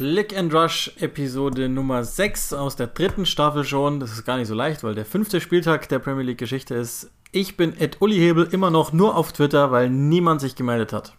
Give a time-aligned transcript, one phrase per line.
[0.00, 4.00] Click and Rush Episode Nummer 6 aus der dritten Staffel schon.
[4.00, 7.10] Das ist gar nicht so leicht, weil der fünfte Spieltag der Premier League Geschichte ist.
[7.32, 11.12] Ich bin Ed Uli Hebel immer noch nur auf Twitter, weil niemand sich gemeldet hat.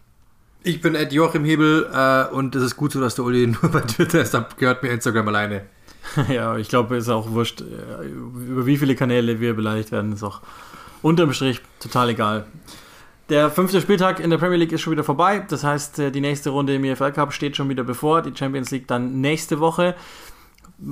[0.64, 3.70] Ich bin Ed Joachim Hebel äh, und es ist gut so, dass der Uli nur
[3.70, 4.34] bei Twitter ist.
[4.34, 5.66] Da gehört mir Instagram alleine.
[6.28, 10.12] ja, ich glaube, es ist auch wurscht, äh, über wie viele Kanäle wir beleidigt werden,
[10.12, 10.40] ist auch
[11.02, 12.46] unterm Strich total egal.
[13.28, 15.44] Der fünfte Spieltag in der Premier League ist schon wieder vorbei.
[15.48, 18.22] Das heißt, äh, die nächste Runde im EFL Cup steht schon wieder bevor.
[18.22, 19.94] Die Champions League dann nächste Woche.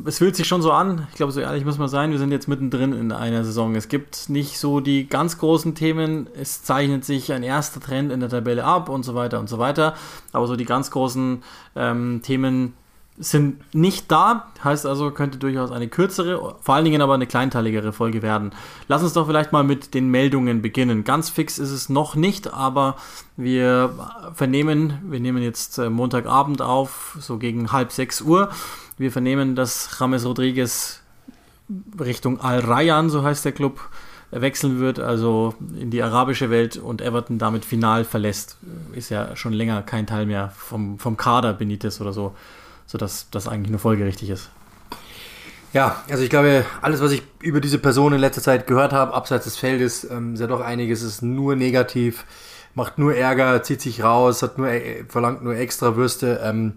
[0.06, 1.08] Es fühlt sich schon so an.
[1.10, 2.12] Ich glaube, so ehrlich muss man sein.
[2.12, 3.74] Wir sind jetzt mittendrin in einer Saison.
[3.74, 6.28] Es gibt nicht so die ganz großen Themen.
[6.40, 9.58] Es zeichnet sich ein erster Trend in der Tabelle ab und so weiter und so
[9.58, 9.94] weiter.
[10.32, 11.42] Aber so die ganz großen
[11.74, 12.74] ähm, Themen
[13.20, 17.92] sind nicht da, heißt also, könnte durchaus eine kürzere, vor allen Dingen aber eine kleinteiligere
[17.92, 18.52] Folge werden.
[18.88, 21.04] Lass uns doch vielleicht mal mit den Meldungen beginnen.
[21.04, 22.96] Ganz fix ist es noch nicht, aber
[23.36, 23.92] wir
[24.34, 28.48] vernehmen, wir nehmen jetzt äh, Montagabend auf, so gegen halb sechs Uhr.
[28.96, 31.02] Wir vernehmen, dass James Rodriguez
[32.00, 33.80] Richtung Al Rayyan, so heißt der Club,
[34.30, 38.56] wechseln wird, also in die arabische Welt und Everton damit final verlässt.
[38.92, 42.34] Ist ja schon länger kein Teil mehr vom, vom Kader Benitez oder so
[42.90, 44.50] sodass das eigentlich nur folgerichtig ist.
[45.72, 49.14] Ja, also ich glaube, alles, was ich über diese Person in letzter Zeit gehört habe,
[49.14, 52.24] abseits des Feldes, ähm, ist ja doch einiges, ist nur negativ,
[52.74, 56.40] macht nur Ärger, zieht sich raus, hat nur, äh, verlangt nur extra Würste.
[56.42, 56.74] Ähm,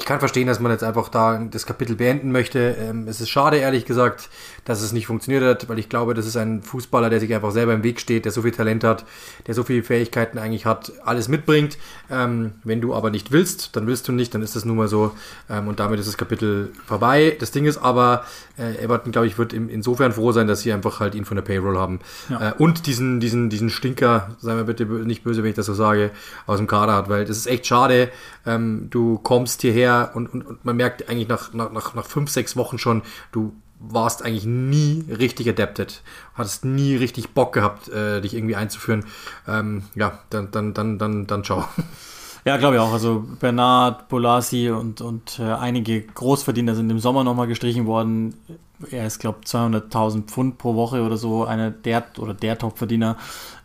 [0.00, 2.74] ich kann verstehen, dass man jetzt einfach da das Kapitel beenden möchte.
[2.80, 4.30] Ähm, es ist schade, ehrlich gesagt,
[4.64, 7.50] dass es nicht funktioniert hat, weil ich glaube, das ist ein Fußballer, der sich einfach
[7.50, 9.04] selber im Weg steht, der so viel Talent hat,
[9.46, 11.76] der so viele Fähigkeiten eigentlich hat, alles mitbringt.
[12.10, 14.88] Ähm, wenn du aber nicht willst, dann willst du nicht, dann ist das nun mal
[14.88, 15.12] so.
[15.50, 17.36] Ähm, und damit ist das Kapitel vorbei.
[17.38, 18.24] Das Ding ist aber,
[18.58, 21.34] äh, Everton, glaube ich, wird in, insofern froh sein, dass sie einfach halt ihn von
[21.34, 22.00] der Payroll haben.
[22.30, 22.52] Ja.
[22.52, 25.74] Äh, und diesen, diesen, diesen Stinker, sei mir bitte nicht böse, wenn ich das so
[25.74, 26.10] sage,
[26.46, 28.08] aus dem Kader hat, weil das ist echt schade.
[28.46, 32.56] Ähm, du kommst hierher und, und, und man merkt eigentlich nach, nach, nach fünf, sechs
[32.56, 33.02] Wochen schon,
[33.32, 36.02] du warst eigentlich nie richtig adapted,
[36.34, 39.06] hattest nie richtig Bock gehabt, äh, dich irgendwie einzuführen.
[39.48, 41.64] Ähm, ja, dann, dann, dann, dann, dann ciao.
[42.46, 42.94] Ja, glaube ich auch.
[42.94, 48.34] Also Bernard, Bolasi und, und äh, einige Großverdiener sind im Sommer nochmal gestrichen worden.
[48.90, 53.16] Er ist, glaube ich, 200.000 Pfund pro Woche oder so, einer der oder der Topverdiener.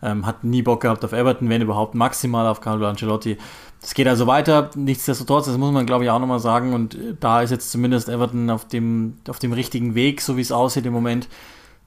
[0.03, 3.38] Ähm, hat nie Bock gehabt auf Everton, wenn überhaupt maximal auf Carlo Ancelotti.
[3.81, 4.72] Es geht also weiter.
[4.76, 6.74] Nichtsdestotrotz, das muss man glaube ich auch nochmal sagen.
[6.74, 10.52] Und da ist jetzt zumindest Everton auf dem, auf dem richtigen Weg, so wie es
[10.52, 11.28] aussieht im Moment.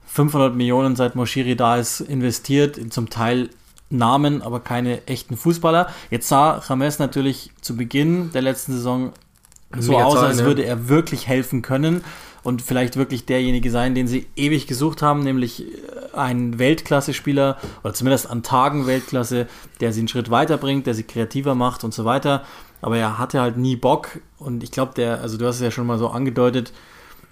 [0.07, 3.49] 500 Millionen seit Moshiri da ist investiert, in zum Teil
[3.91, 5.87] Namen, aber keine echten Fußballer.
[6.09, 9.13] Jetzt sah James natürlich zu Beginn der letzten Saison
[9.77, 12.03] so aus, als würde er wirklich helfen können
[12.43, 17.93] und vielleicht wirklich derjenige sein, den sie ewig gesucht haben, nämlich äh, ein Weltklasse-Spieler oder
[17.93, 19.47] zumindest an Tagen Weltklasse,
[19.79, 22.43] der sie einen Schritt weiterbringt, der sie kreativer macht und so weiter.
[22.81, 25.71] Aber er hatte halt nie Bock und ich glaube, der, also du hast es ja
[25.71, 26.71] schon mal so angedeutet,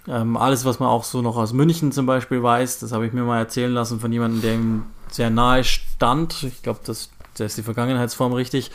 [0.06, 3.12] ähm, alles, was man auch so noch aus München zum Beispiel weiß, das habe ich
[3.12, 6.42] mir mal erzählen lassen von jemandem, der ihm sehr nahe stand.
[6.42, 8.70] Ich glaube, das, das ist die Vergangenheitsform richtig.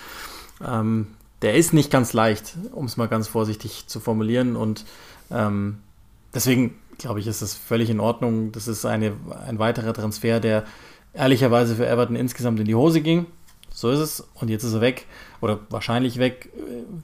[0.66, 1.08] Ähm,
[1.42, 4.86] der ist nicht ganz leicht, um es mal ganz vorsichtig zu formulieren und
[5.30, 5.80] ähm,
[6.34, 8.52] deswegen glaube ich, ist das völlig in Ordnung.
[8.52, 9.14] Das ist eine,
[9.46, 10.64] ein weiterer Transfer, der
[11.14, 13.26] ehrlicherweise für Everton insgesamt in die Hose ging.
[13.72, 14.28] So ist es.
[14.36, 15.06] Und jetzt ist er weg.
[15.42, 16.50] Oder wahrscheinlich weg.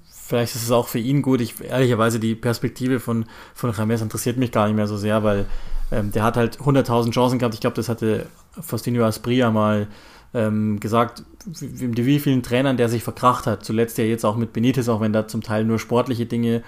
[0.10, 1.42] Vielleicht ist es auch für ihn gut.
[1.42, 5.46] Ich, ehrlicherweise, die Perspektive von, von James interessiert mich gar nicht mehr so sehr, weil
[5.92, 7.56] ähm, der hat halt 100.000 Chancen gehabt.
[7.56, 8.28] Ich glaube, das hatte
[8.62, 9.88] Faustino Aspria mal
[10.34, 13.66] ähm, gesagt, wie, wie vielen Trainern der sich verkracht hat.
[13.66, 16.62] Zuletzt ja jetzt auch mit Benitez, auch wenn da zum Teil nur sportliche Dinge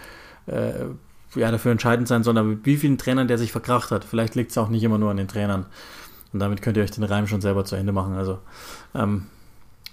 [0.48, 0.86] äh,
[1.36, 4.04] ja, dafür entscheidend sein aber mit wie vielen Trainern der sich verkracht hat.
[4.04, 5.66] Vielleicht liegt es auch nicht immer nur an den Trainern.
[6.34, 8.16] Und damit könnt ihr euch den Reim schon selber zu Ende machen.
[8.16, 8.40] Also
[8.96, 9.28] ähm,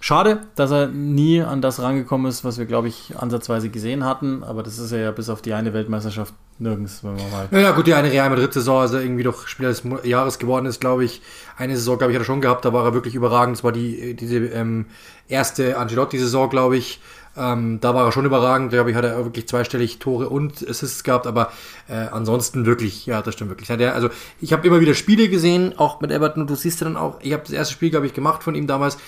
[0.01, 4.45] schade, dass er nie an das rangekommen ist, was wir, glaube ich, ansatzweise gesehen hatten.
[4.45, 7.61] Aber das ist ja bis auf die eine Weltmeisterschaft nirgends, wenn man mal.
[7.61, 11.05] Ja, gut, die eine Real Madrid-Saison, also irgendwie doch Spieler des Jahres geworden ist, glaube
[11.05, 11.23] ich.
[11.57, 13.57] Eine Saison, glaube ich, hat er schon gehabt, da war er wirklich überragend.
[13.57, 14.87] Das war die, diese ähm,
[15.29, 17.01] erste Angelotti-Saison, glaube ich.
[17.39, 18.73] Ähm, da war er schon überragend.
[18.73, 21.53] Da glaube ich, hat er wirklich zweistellig Tore und Assists gehabt, aber
[21.89, 23.69] äh, ansonsten wirklich, ja, das stimmt wirklich.
[23.69, 27.21] Der, also ich habe immer wieder Spiele gesehen, auch mit Everton, du siehst dann auch,
[27.21, 28.99] ich habe das erste Spiel, glaube ich, gemacht von ihm damals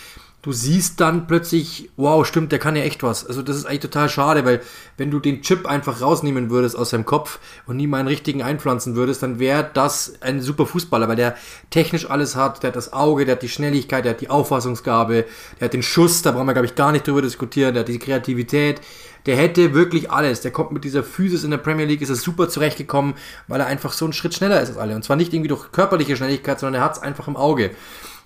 [0.43, 3.27] du siehst dann plötzlich, wow, stimmt, der kann ja echt was.
[3.27, 4.63] Also das ist eigentlich total schade, weil
[4.97, 8.43] wenn du den Chip einfach rausnehmen würdest aus seinem Kopf und nie mal einen richtigen
[8.43, 11.37] einpflanzen würdest, dann wäre das ein super Fußballer, weil der
[11.69, 15.27] technisch alles hat, der hat das Auge, der hat die Schnelligkeit, der hat die Auffassungsgabe,
[15.59, 17.89] der hat den Schuss, da brauchen wir, glaube ich, gar nicht drüber diskutieren, der hat
[17.89, 18.81] die Kreativität,
[19.27, 20.41] der hätte wirklich alles.
[20.41, 23.15] Der kommt mit dieser Physis in der Premier League, ist er super zurechtgekommen,
[23.49, 24.95] weil er einfach so einen Schritt schneller ist als alle.
[24.97, 27.73] Und zwar nicht irgendwie durch körperliche Schnelligkeit, sondern er hat es einfach im Auge.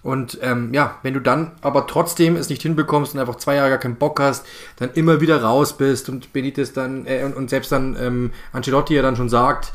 [0.05, 3.71] Und ähm, ja, wenn du dann aber trotzdem es nicht hinbekommst und einfach zwei Jahre
[3.71, 4.47] gar keinen Bock hast,
[4.77, 8.95] dann immer wieder raus bist und Benitez dann äh, und, und, selbst dann ähm, Ancelotti
[8.95, 9.73] ja dann schon sagt,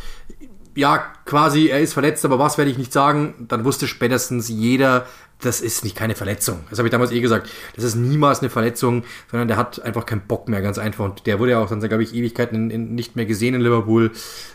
[0.75, 5.07] ja, quasi, er ist verletzt, aber was werde ich nicht sagen, dann wusste spätestens jeder,
[5.41, 6.59] das ist nicht keine Verletzung.
[6.69, 7.49] Das habe ich damals eh gesagt.
[7.75, 11.05] Das ist niemals eine Verletzung, sondern der hat einfach keinen Bock mehr, ganz einfach.
[11.05, 13.61] Und der wurde ja auch dann, glaube ich, Ewigkeiten in, in nicht mehr gesehen in
[13.61, 14.11] Liverpool.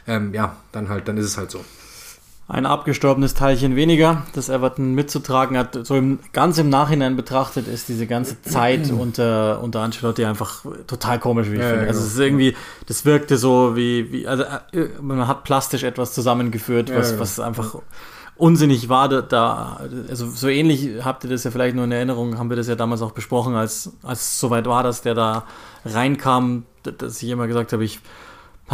[0.06, 1.64] Ähm, ja, dann halt, dann ist es halt so
[2.46, 5.78] ein abgestorbenes Teilchen weniger, das Everton mitzutragen hat.
[5.86, 11.18] So im, ganz im Nachhinein betrachtet ist diese ganze Zeit unter, unter Ancelotti einfach total
[11.18, 11.86] komisch, wie ich ja, finde.
[11.86, 12.06] Also genau.
[12.06, 12.56] es ist irgendwie,
[12.86, 17.40] das wirkte so wie, wie also äh, man hat plastisch etwas zusammengeführt, was, ja, was
[17.40, 17.76] einfach
[18.36, 19.08] unsinnig war.
[19.08, 19.80] Da,
[20.10, 22.74] also so ähnlich habt ihr das ja vielleicht nur in Erinnerung, haben wir das ja
[22.74, 25.44] damals auch besprochen, als, als es soweit war, dass der da
[25.86, 28.00] reinkam, dass ich immer gesagt habe, ich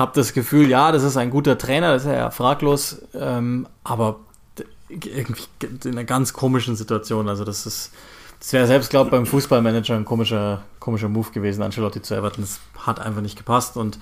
[0.00, 4.20] habe das Gefühl, ja, das ist ein guter Trainer, das ist ja fraglos, ähm, aber
[4.88, 7.28] irgendwie in einer ganz komischen Situation.
[7.28, 7.92] Also das ist,
[8.40, 12.42] das wäre selbst, glaube ich, beim Fußballmanager ein komischer, komischer Move gewesen, Ancelotti zu Everton.
[12.42, 13.98] Das hat einfach nicht gepasst und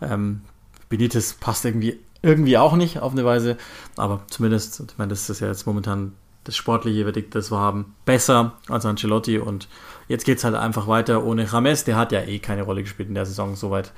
[0.00, 0.40] ähm,
[0.88, 3.56] Benitez passt irgendwie, irgendwie auch nicht auf eine Weise,
[3.96, 6.12] aber zumindest, ich meine, das ist ja jetzt momentan
[6.44, 9.68] das Sportliche, das wir haben, besser als Ancelotti und
[10.08, 13.08] jetzt geht es halt einfach weiter ohne Rames, der hat ja eh keine Rolle gespielt
[13.08, 13.92] in der Saison, soweit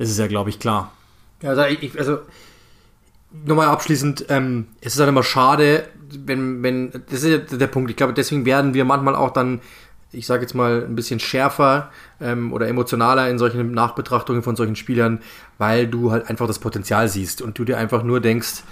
[0.00, 0.92] ist es ja, glaube ich, klar.
[1.42, 2.18] Also, ich, also
[3.44, 5.86] nochmal abschließend, ähm, es ist halt immer schade,
[6.24, 9.60] wenn, wenn, das ist ja der Punkt, ich glaube, deswegen werden wir manchmal auch dann,
[10.10, 14.74] ich sage jetzt mal, ein bisschen schärfer ähm, oder emotionaler in solchen Nachbetrachtungen von solchen
[14.74, 15.20] Spielern,
[15.58, 18.62] weil du halt einfach das Potenzial siehst und du dir einfach nur denkst,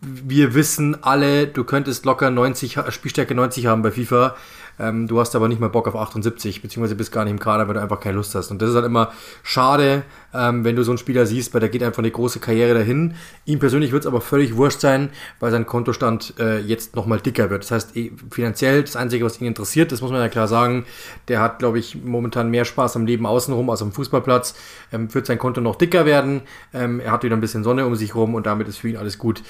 [0.00, 4.36] wir wissen alle, du könntest locker 90, Spielstärke 90 haben bei FIFA.
[4.78, 7.68] Ähm, du hast aber nicht mal Bock auf 78, beziehungsweise bist gar nicht im Kader,
[7.68, 8.50] weil du einfach keine Lust hast.
[8.50, 9.12] Und das ist halt immer
[9.42, 12.74] schade, ähm, wenn du so einen Spieler siehst, weil der geht einfach eine große Karriere
[12.74, 13.14] dahin.
[13.44, 15.10] Ihm persönlich wird es aber völlig wurscht sein,
[15.40, 17.64] weil sein Kontostand äh, jetzt nochmal dicker wird.
[17.64, 20.84] Das heißt, eh, finanziell, das Einzige, was ihn interessiert, das muss man ja klar sagen,
[21.28, 24.54] der hat, glaube ich, momentan mehr Spaß am Leben außenrum als am Fußballplatz.
[24.92, 26.42] Ähm, wird sein Konto noch dicker werden.
[26.72, 28.96] Ähm, er hat wieder ein bisschen Sonne um sich rum und damit ist für ihn
[28.96, 29.42] alles gut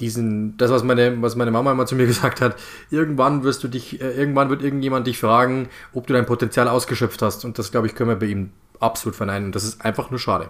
[0.00, 2.56] diesen, das, was meine, was meine Mama immer zu mir gesagt hat,
[2.90, 7.22] irgendwann wirst du dich, äh, irgendwann wird irgendjemand dich fragen, ob du dein Potenzial ausgeschöpft
[7.22, 7.44] hast.
[7.44, 8.50] Und das, glaube ich, können wir bei ihm
[8.80, 9.46] absolut verneinen.
[9.46, 10.48] Und das ist einfach nur schade.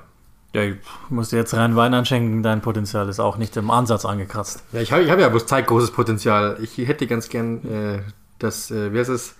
[0.55, 0.77] Ja, ich
[1.11, 4.63] muss dir jetzt rein Wein anschenken, dein Potenzial ist auch nicht im Ansatz angekratzt.
[4.73, 6.59] Ja, ich habe ich hab ja bloß Zeit großes Potenzial.
[6.63, 7.99] Ich hätte ganz gern äh,
[8.39, 9.35] das, äh, wie heißt es,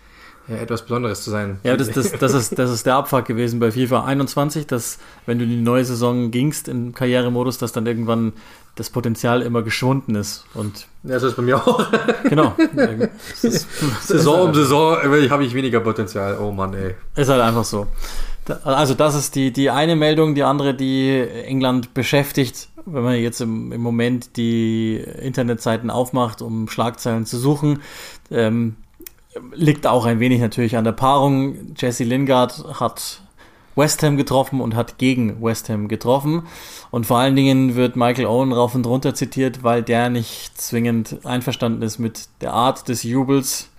[0.49, 1.61] ja, etwas Besonderes zu sein.
[1.63, 5.39] Ja, das, das, das, ist, das ist der Abfuck gewesen bei FIFA 21, dass wenn
[5.39, 8.33] du in die neue Saison gingst im Karrieremodus, dass dann irgendwann
[8.79, 10.45] das Potenzial immer geschwunden ist.
[10.55, 11.85] Und ja, das ist bei mir auch.
[12.25, 12.55] Genau.
[13.35, 16.39] Saison um Saison habe ich weniger Potenzial.
[16.39, 16.95] Oh Mann, ey.
[17.17, 17.87] Ist halt einfach so.
[18.65, 23.41] Also das ist die, die eine Meldung, die andere, die England beschäftigt, wenn man jetzt
[23.41, 27.83] im, im Moment die Internetseiten aufmacht, um Schlagzeilen zu suchen.
[28.31, 28.77] Ähm,
[29.53, 31.75] liegt auch ein wenig natürlich an der Paarung.
[31.77, 33.23] Jesse Lingard hat
[33.77, 36.43] West Ham getroffen und hat gegen West Ham getroffen.
[36.91, 41.25] Und vor allen Dingen wird Michael Owen rauf und runter zitiert, weil der nicht zwingend
[41.25, 43.71] einverstanden ist mit der Art des Jubels.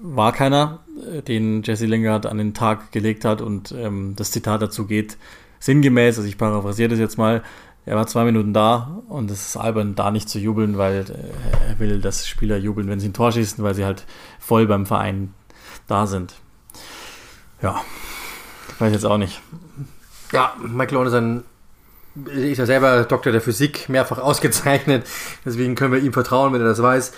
[0.00, 0.80] War keiner,
[1.12, 3.40] äh, den Jesse Lingard an den Tag gelegt hat.
[3.40, 5.16] Und ähm, das Zitat dazu geht
[5.60, 7.42] sinngemäß, also ich paraphrasiere das jetzt mal,
[7.84, 11.70] er war zwei Minuten da und es ist albern, da nicht zu jubeln, weil äh,
[11.70, 14.04] er will, dass Spieler jubeln, wenn sie ein Tor schießen, weil sie halt
[14.38, 15.34] voll beim Verein
[15.88, 16.34] da sind.
[17.60, 17.80] Ja,
[18.78, 19.40] weiß jetzt auch nicht.
[20.32, 21.44] Ja, Michael Owen ist ein
[22.26, 25.06] ist ja selber Doktor der Physik, mehrfach ausgezeichnet.
[25.46, 27.12] Deswegen können wir ihm vertrauen, wenn er das weiß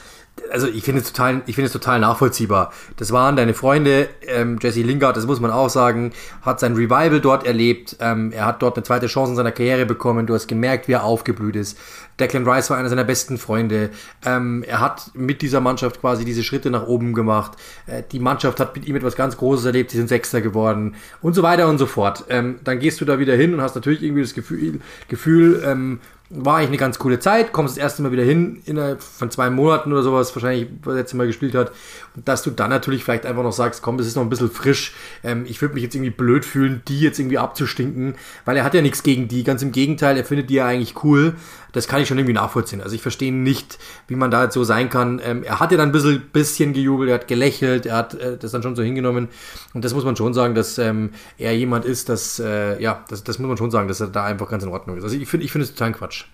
[0.50, 2.72] also ich finde es total, ich finde es total nachvollziehbar.
[2.96, 6.12] Das waren deine Freunde, ähm, Jesse Lingard, das muss man auch sagen,
[6.42, 7.96] hat sein Revival dort erlebt.
[8.00, 10.26] Ähm, er hat dort eine zweite Chance in seiner Karriere bekommen.
[10.26, 11.78] Du hast gemerkt, wie er aufgeblüht ist.
[12.20, 13.90] Declan Rice war einer seiner besten Freunde.
[14.24, 17.52] Ähm, er hat mit dieser Mannschaft quasi diese Schritte nach oben gemacht.
[17.86, 19.90] Äh, die Mannschaft hat mit ihm etwas ganz Großes erlebt.
[19.90, 22.24] Sie sind Sechster geworden und so weiter und so fort.
[22.28, 26.00] Ähm, dann gehst du da wieder hin und hast natürlich irgendwie das Gefühl, Gefühl ähm,
[26.36, 29.50] war eigentlich eine ganz coole Zeit, kommst das erste Mal wieder hin, innerhalb von zwei
[29.50, 31.72] Monaten oder sowas, wahrscheinlich, was er letzte Mal gespielt hat.
[32.16, 34.50] Und dass du dann natürlich vielleicht einfach noch sagst, komm, das ist noch ein bisschen
[34.50, 38.64] frisch, ähm, ich würde mich jetzt irgendwie blöd fühlen, die jetzt irgendwie abzustinken, weil er
[38.64, 41.34] hat ja nichts gegen die, ganz im Gegenteil, er findet die ja eigentlich cool
[41.75, 42.81] das kann ich schon irgendwie nachvollziehen.
[42.81, 45.21] Also ich verstehe nicht, wie man da jetzt so sein kann.
[45.23, 48.38] Ähm, er hat ja dann ein bisschen, bisschen gejubelt, er hat gelächelt, er hat äh,
[48.38, 49.28] das dann schon so hingenommen.
[49.75, 53.25] Und das muss man schon sagen, dass ähm, er jemand ist, dass, äh, ja, das,
[53.25, 55.04] das muss man schon sagen, dass er da einfach ganz in Ordnung ist.
[55.04, 56.26] Also ich finde ich finde es total Quatsch.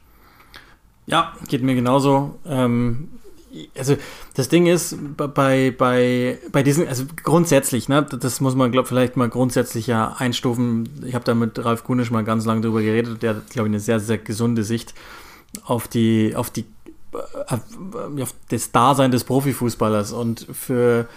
[1.07, 2.39] Ja, geht mir genauso.
[2.47, 3.09] Ähm,
[3.77, 3.97] also
[4.35, 9.17] das Ding ist, bei, bei, bei diesen, also grundsätzlich, ne, das muss man, glaube vielleicht
[9.17, 10.89] mal grundsätzlich ja einstufen.
[11.05, 13.71] Ich habe da mit Ralf Kunisch mal ganz lange drüber geredet, der hat, glaube ich,
[13.71, 14.95] eine sehr, sehr gesunde Sicht
[15.65, 16.65] auf die, auf die
[17.13, 20.13] auf das Dasein des Profifußballers.
[20.13, 21.09] Und für,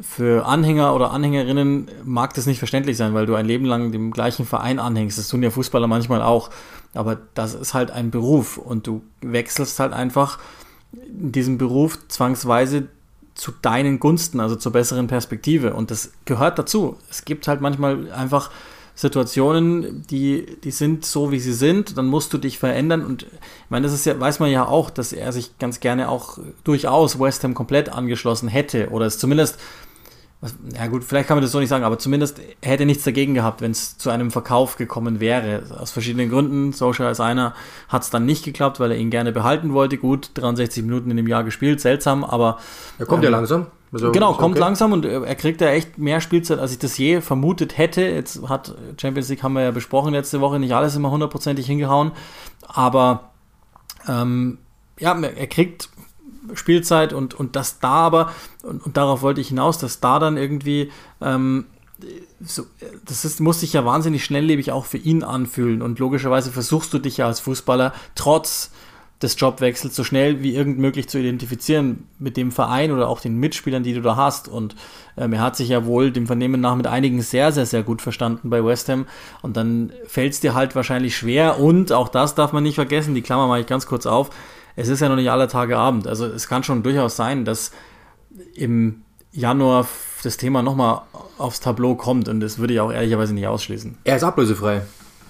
[0.00, 4.12] für Anhänger oder Anhängerinnen mag das nicht verständlich sein, weil du ein Leben lang dem
[4.12, 5.18] gleichen Verein anhängst.
[5.18, 6.50] Das tun ja Fußballer manchmal auch.
[6.94, 10.38] Aber das ist halt ein Beruf und du wechselst halt einfach
[10.92, 12.88] in diesem Beruf zwangsweise
[13.34, 15.72] zu deinen Gunsten, also zur besseren Perspektive.
[15.72, 16.98] Und das gehört dazu.
[17.10, 18.50] Es gibt halt manchmal einfach
[18.94, 23.04] Situationen, die, die sind so, wie sie sind, dann musst du dich verändern.
[23.04, 26.08] Und ich meine, das ist ja, weiß man ja auch, dass er sich ganz gerne
[26.08, 29.58] auch durchaus West Ham komplett angeschlossen hätte oder es zumindest
[30.42, 33.32] was, ja gut, vielleicht kann man das so nicht sagen, aber zumindest hätte nichts dagegen
[33.32, 35.62] gehabt, wenn es zu einem Verkauf gekommen wäre.
[35.78, 36.72] Aus verschiedenen Gründen.
[36.72, 37.54] Social als einer
[37.88, 39.98] hat es dann nicht geklappt, weil er ihn gerne behalten wollte.
[39.98, 42.58] Gut, 63 Minuten in dem Jahr gespielt, seltsam, aber.
[42.98, 43.68] Er kommt ähm, ja langsam.
[43.92, 44.64] Also, genau, kommt okay.
[44.64, 48.02] langsam und er kriegt ja echt mehr Spielzeit, als ich das je vermutet hätte.
[48.02, 52.12] Jetzt hat Champions League, haben wir ja besprochen letzte Woche, nicht alles immer hundertprozentig hingehauen,
[52.66, 53.32] aber
[54.08, 54.58] ähm,
[54.98, 55.90] ja, er kriegt
[56.54, 58.32] Spielzeit und, und dass da aber,
[58.62, 61.66] und, und darauf wollte ich hinaus, dass da dann irgendwie, ähm,
[62.40, 62.64] so,
[63.06, 66.98] das ist, muss sich ja wahnsinnig schnelllebig auch für ihn anfühlen und logischerweise versuchst du
[66.98, 68.70] dich ja als Fußballer trotz
[69.22, 73.36] des Jobwechsels so schnell wie irgend möglich zu identifizieren mit dem Verein oder auch den
[73.36, 74.48] Mitspielern, die du da hast.
[74.48, 74.74] Und
[75.16, 78.02] ähm, er hat sich ja wohl dem Vernehmen nach mit einigen sehr, sehr, sehr gut
[78.02, 79.06] verstanden bei West Ham.
[79.40, 81.60] Und dann fällt es dir halt wahrscheinlich schwer.
[81.60, 84.30] Und auch das darf man nicht vergessen, die Klammer mache ich ganz kurz auf
[84.76, 86.06] es ist ja noch nicht aller Tage Abend.
[86.06, 87.72] Also es kann schon durchaus sein, dass
[88.54, 89.02] im
[89.32, 89.86] Januar
[90.22, 91.02] das Thema nochmal
[91.38, 93.98] aufs Tableau kommt und das würde ich auch ehrlicherweise nicht ausschließen.
[94.04, 94.82] Er ist ablösefrei.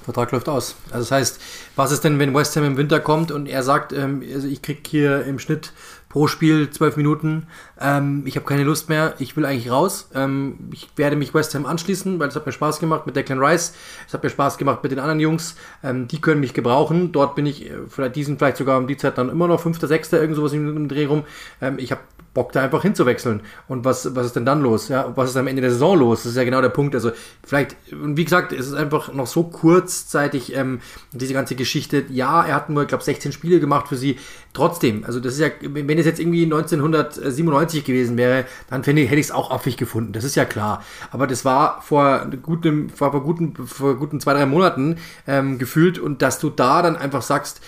[0.02, 0.74] Vertrag läuft aus.
[0.86, 1.40] Also das heißt,
[1.76, 4.60] was ist denn, wenn West Ham im Winter kommt und er sagt, ähm, also ich
[4.60, 5.72] kriege hier im Schnitt
[6.12, 7.46] pro Spiel zwölf Minuten.
[7.80, 10.10] Ähm, ich habe keine Lust mehr, ich will eigentlich raus.
[10.14, 13.38] Ähm, ich werde mich West Ham anschließen, weil es hat mir Spaß gemacht mit Declan
[13.38, 13.72] Rice.
[14.06, 15.56] Es hat mir Spaß gemacht mit den anderen Jungs.
[15.82, 17.12] Ähm, die können mich gebrauchen.
[17.12, 19.88] Dort bin ich, äh, vielleicht diesen vielleicht sogar um die Zeit dann immer noch fünfter,
[19.88, 21.24] sechster, irgend sowas im Dreh rum.
[21.62, 22.02] Ähm, ich habe
[22.34, 23.42] Bock da einfach hinzuwechseln.
[23.68, 24.88] Und was, was ist denn dann los?
[24.88, 26.22] Ja, was ist am Ende der Saison los?
[26.22, 26.94] Das ist ja genau der Punkt.
[26.94, 27.12] Also
[27.44, 30.80] vielleicht, wie gesagt, es ist einfach noch so kurzzeitig ähm,
[31.12, 32.04] diese ganze Geschichte.
[32.08, 34.18] Ja, er hat nur, ich glaube, 16 Spiele gemacht für sie.
[34.54, 39.20] Trotzdem, also das ist ja, wenn es jetzt irgendwie 1997 gewesen wäre, dann fände, hätte
[39.20, 40.12] ich es auch affig gefunden.
[40.12, 40.82] Das ist ja klar.
[41.10, 44.96] Aber das war vor gutem, vor, vor guten, vor guten zwei, drei Monaten
[45.26, 47.60] ähm, gefühlt und dass du da dann einfach sagst,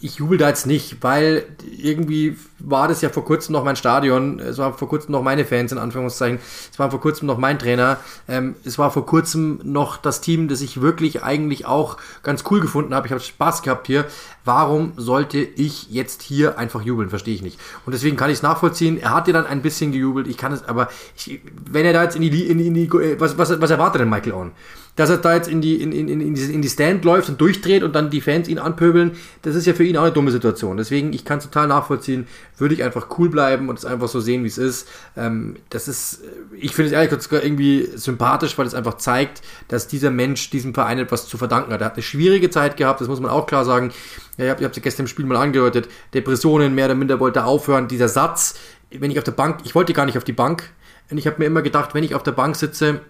[0.00, 1.44] ich jubel da jetzt nicht, weil
[1.78, 5.44] irgendwie war das ja vor kurzem noch mein Stadion, es war vor kurzem noch meine
[5.44, 6.38] Fans in Anführungszeichen,
[6.70, 10.48] es war vor kurzem noch mein Trainer, ähm, es war vor kurzem noch das Team,
[10.48, 13.06] das ich wirklich eigentlich auch ganz cool gefunden habe.
[13.06, 14.04] Ich habe Spaß gehabt hier.
[14.46, 17.10] Warum sollte ich jetzt hier einfach jubeln?
[17.10, 17.58] Verstehe ich nicht.
[17.84, 18.96] Und deswegen kann ich es nachvollziehen.
[18.96, 20.28] Er hat dir dann ein bisschen gejubelt.
[20.28, 22.90] Ich kann es, aber ich, wenn er da jetzt in die, in die, in die
[23.18, 24.52] was, was, was erwartet denn Michael Owen?
[24.96, 27.82] dass er da jetzt in die, in, in, in, in die Stand läuft und durchdreht
[27.82, 29.12] und dann die Fans ihn anpöbeln,
[29.42, 30.78] das ist ja für ihn auch eine dumme Situation.
[30.78, 32.26] Deswegen, ich kann es total nachvollziehen,
[32.56, 34.88] würde ich einfach cool bleiben und es einfach so sehen, wie es ist.
[35.16, 36.22] Ähm, das ist,
[36.58, 40.72] ich finde es ehrlich gesagt irgendwie sympathisch, weil es einfach zeigt, dass dieser Mensch diesem
[40.72, 41.82] Verein etwas zu verdanken hat.
[41.82, 43.92] Er hat eine schwierige Zeit gehabt, das muss man auch klar sagen.
[44.38, 45.88] Ja, ich habe es gestern im Spiel mal angedeutet.
[46.12, 47.88] Depressionen, mehr oder minder wollte aufhören.
[47.88, 48.58] Dieser Satz,
[48.90, 50.70] wenn ich auf der Bank, ich wollte gar nicht auf die Bank.
[51.10, 53.00] Und ich habe mir immer gedacht, wenn ich auf der Bank sitze,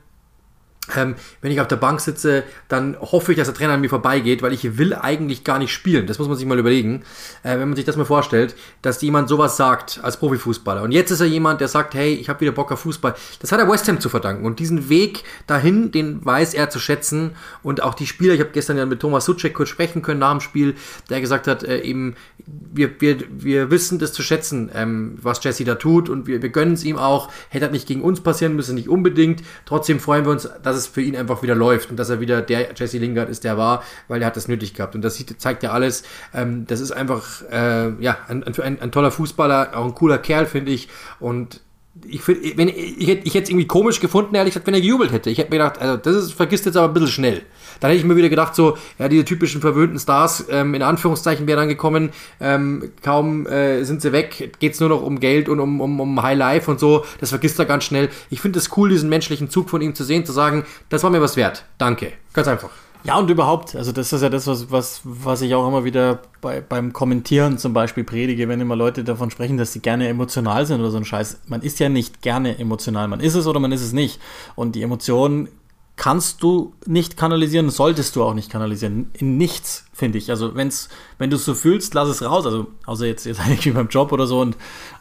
[0.95, 3.88] ähm, wenn ich auf der Bank sitze, dann hoffe ich, dass der Trainer an mir
[3.88, 6.07] vorbeigeht, weil ich will eigentlich gar nicht spielen.
[6.07, 7.02] Das muss man sich mal überlegen,
[7.43, 10.83] äh, wenn man sich das mal vorstellt, dass jemand sowas sagt als Profifußballer.
[10.83, 13.14] Und jetzt ist er jemand, der sagt, hey, ich habe wieder Bock auf Fußball.
[13.40, 14.47] Das hat er West Ham zu verdanken.
[14.47, 17.33] Und diesen Weg dahin, den weiß er zu schätzen.
[17.62, 20.33] Und auch die Spieler, ich habe gestern ja mit Thomas Suchek kurz sprechen können nach
[20.33, 20.76] dem Spiel,
[21.11, 22.14] der gesagt hat, äh, eben,
[22.47, 26.09] wir, wir, wir wissen das zu schätzen, ähm, was Jesse da tut.
[26.09, 27.31] Und wir, wir gönnen es ihm auch.
[27.49, 29.43] Hätte das nicht gegen uns passieren müssen, nicht unbedingt.
[29.64, 32.21] Trotzdem freuen wir uns, dass dass es für ihn einfach wieder läuft und dass er
[32.21, 34.95] wieder der Jesse Lingard ist, der war, weil er hat das nötig gehabt.
[34.95, 36.04] Und das zeigt ja alles.
[36.35, 40.47] Ähm, das ist einfach äh, ja, ein, ein, ein, toller Fußballer, auch ein cooler Kerl,
[40.47, 40.88] finde ich.
[41.18, 41.61] Und
[42.09, 42.26] ich,
[42.57, 45.31] wenn, ich, hätte, ich hätte es irgendwie komisch gefunden, ehrlich gesagt, wenn er gejubelt hätte.
[45.31, 47.43] Ich hätte mir gedacht, also das ist, vergisst jetzt aber ein bisschen schnell.
[47.81, 51.47] Dann hätte ich mir wieder gedacht, so, ja, diese typischen verwöhnten Stars, ähm, in Anführungszeichen
[51.47, 52.11] wären dann gekommen,
[52.41, 56.00] ähm, kaum äh, sind sie weg, geht es nur noch um Geld und um, um,
[56.00, 58.09] um High Life und so, das vergisst er ganz schnell.
[58.31, 61.11] Ich finde es cool, diesen menschlichen Zug von ihm zu sehen, zu sagen, das war
[61.11, 61.65] mir was wert.
[61.79, 62.12] Danke.
[62.33, 62.86] Ganz einfach.
[63.05, 66.21] Ja, und überhaupt, also das ist ja das, was, was, was ich auch immer wieder
[66.41, 70.67] bei, beim Kommentieren zum Beispiel predige, wenn immer Leute davon sprechen, dass sie gerne emotional
[70.67, 71.43] sind oder so ein Scheiß.
[71.47, 73.07] Man ist ja nicht gerne emotional.
[73.09, 74.21] Man ist es oder man ist es nicht.
[74.57, 75.49] Und die Emotionen
[75.97, 79.11] kannst du nicht kanalisieren, solltest du auch nicht kanalisieren.
[79.15, 80.31] In nichts, finde ich.
[80.31, 80.88] Also wenn's,
[81.19, 82.45] wenn du es so fühlst, lass es raus.
[82.45, 84.57] Also außer jetzt, jetzt eigentlich wie beim Job oder so und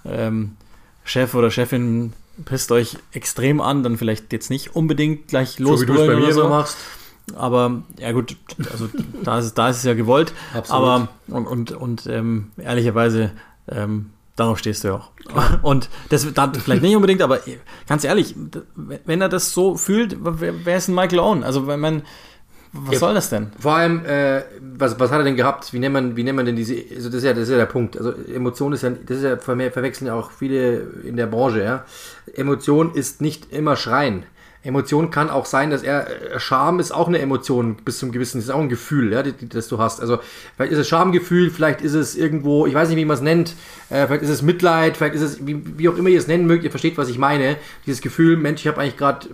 [0.06, 0.56] ähm,
[1.04, 5.80] Chef oder Chefin pisst euch extrem an, dann vielleicht jetzt nicht unbedingt gleich los.
[5.80, 6.78] So wie du es bei mir so machst.
[7.36, 8.38] Aber ja gut,
[8.72, 8.88] also
[9.24, 10.34] da ist, da ist es ja gewollt.
[10.53, 10.84] Absolut.
[10.84, 13.32] Aber und, und, und ähm, ehrlicherweise
[13.67, 15.12] ähm, darauf stehst du ja auch.
[15.63, 17.39] Und das dann vielleicht nicht unbedingt, aber
[17.88, 18.36] ganz ehrlich,
[18.75, 21.44] wenn er das so fühlt, wer, wer ist ein Michael Owen?
[21.44, 22.03] Also wenn man
[22.77, 23.51] was ja, soll das denn?
[23.58, 25.72] Vor allem, äh, was, was hat er denn gehabt?
[25.72, 27.58] Wie nennt man, wie nennt man denn diese, also das ist ja, das ist ja
[27.58, 27.98] der Punkt.
[27.98, 31.86] Also Emotion ist ja, das ist ja, verwechseln ja auch viele in der Branche, ja.
[32.34, 34.24] Emotion ist nicht immer Schreien.
[34.66, 38.40] Emotion kann auch sein, dass er äh, Scham ist auch eine Emotion bis zum gewissen,
[38.40, 40.02] ist auch ein Gefühl, ja, das du hast.
[40.02, 40.18] Also
[40.56, 43.54] vielleicht ist es Schamgefühl, vielleicht ist es irgendwo, ich weiß nicht, wie man es nennt,
[43.92, 46.48] äh, vielleicht ist es Mitleid, vielleicht ist es, wie, wie, auch immer ihr es nennen
[46.48, 47.58] mögt, ihr versteht, was ich meine.
[47.86, 49.28] Dieses Gefühl, Mensch, ich habe eigentlich gerade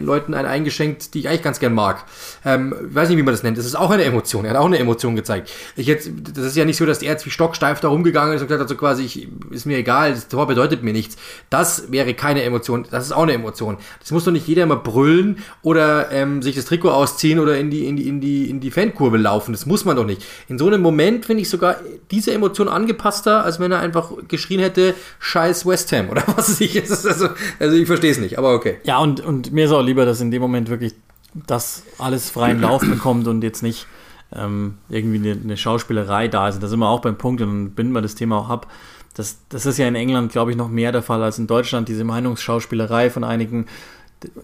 [0.00, 2.04] Leuten einen eingeschenkt, die ich eigentlich ganz gern mag.
[2.44, 3.56] Ähm, ich weiß nicht, wie man das nennt.
[3.56, 4.44] Das ist auch eine Emotion.
[4.44, 5.52] Er hat auch eine Emotion gezeigt.
[5.76, 8.42] Ich jetzt, das ist ja nicht so, dass er jetzt wie stocksteif da rumgegangen ist
[8.42, 11.16] und gesagt hat, so quasi, ich, ist mir egal, das Tor bedeutet mir nichts.
[11.48, 12.86] Das wäre keine Emotion.
[12.90, 13.78] Das ist auch eine Emotion.
[14.00, 17.70] Das muss doch nicht jeder immer brüllen oder ähm, sich das Trikot ausziehen oder in
[17.70, 19.52] die, in die, in die, in die Fankurve laufen.
[19.52, 20.24] Das muss man doch nicht.
[20.48, 21.76] In so einem Moment finde ich sogar
[22.10, 26.60] diese Emotion angepasster, als wenn er einfach geschrien hätte, scheiß West Ham oder was weiß
[26.60, 26.80] ich.
[26.80, 27.28] Also,
[27.58, 28.78] also ich verstehe es nicht, aber okay.
[28.84, 30.94] Ja, und, und mir ist auch lieber, dass in dem Moment wirklich
[31.34, 33.86] das alles freien Lauf bekommt und jetzt nicht
[34.34, 36.62] ähm, irgendwie eine, eine, Schauspielerei da ist.
[36.62, 38.70] Da sind wir auch beim Punkt und dann binden wir das Thema auch ab.
[39.14, 41.88] Das, das ist ja in England, glaube ich, noch mehr der Fall als in Deutschland,
[41.88, 43.66] diese Meinungsschauspielerei von einigen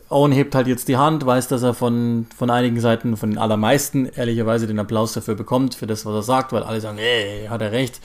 [0.09, 3.39] Owen hebt halt jetzt die Hand, weiß, dass er von, von einigen Seiten, von den
[3.39, 7.47] allermeisten, ehrlicherweise den Applaus dafür bekommt, für das, was er sagt, weil alle sagen, ey,
[7.49, 8.01] hat er recht.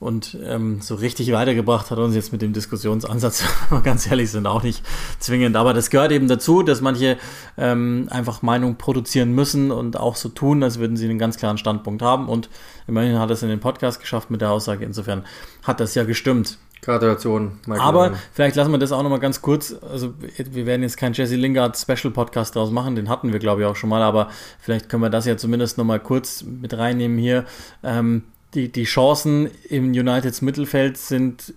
[0.00, 3.44] Und ähm, so richtig weitergebracht hat uns jetzt mit dem Diskussionsansatz,
[3.84, 4.84] ganz ehrlich, sind auch nicht
[5.18, 5.56] zwingend.
[5.56, 7.16] Aber das gehört eben dazu, dass manche
[7.56, 11.58] ähm, einfach Meinung produzieren müssen und auch so tun, als würden sie einen ganz klaren
[11.58, 12.28] Standpunkt haben.
[12.28, 12.50] Und
[12.86, 14.84] immerhin hat er es in den Podcast geschafft mit der Aussage.
[14.84, 15.24] Insofern
[15.62, 16.58] hat das ja gestimmt.
[16.84, 17.58] Gratulation.
[17.66, 19.74] Michael Aber vielleicht lassen wir das auch nochmal ganz kurz.
[19.90, 23.62] Also, wir werden jetzt keinen Jesse Lingard Special Podcast draus machen, den hatten wir, glaube
[23.62, 24.02] ich, auch schon mal.
[24.02, 27.44] Aber vielleicht können wir das ja zumindest nochmal kurz mit reinnehmen hier.
[27.82, 28.24] Ähm,
[28.54, 31.54] die, die Chancen im Uniteds Mittelfeld sind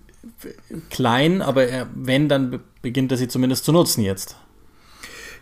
[0.90, 4.36] klein, aber wenn, dann beginnt er sie zumindest zu nutzen jetzt.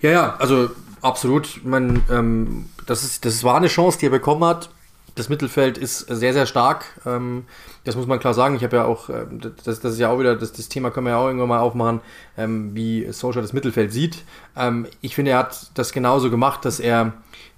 [0.02, 0.70] Ja, ja, also
[1.00, 1.60] absolut.
[1.64, 4.68] Man, ähm, das, ist, das war eine Chance, die er bekommen hat
[5.16, 6.84] das Mittelfeld ist sehr, sehr stark.
[7.04, 7.44] Ähm,
[7.86, 8.56] das muss man klar sagen.
[8.56, 9.26] Ich habe ja auch, äh,
[9.64, 11.60] das, das ist ja auch wieder, das, das Thema können wir ja auch irgendwann mal
[11.60, 12.00] aufmachen,
[12.36, 14.24] ähm, wie Solskjaer das Mittelfeld sieht.
[14.56, 17.12] Ähm, ich finde, er hat das genauso gemacht, dass er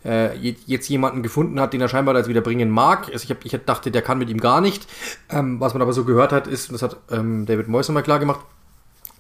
[0.05, 3.09] äh, jetzt jemanden gefunden hat, den er scheinbar jetzt wieder bringen mag.
[3.11, 4.87] Also ich, hab, ich dachte, der kann mit ihm gar nicht.
[5.29, 8.41] was man aber so gehört hat, ist, und das hat David Moyes nochmal klar gemacht,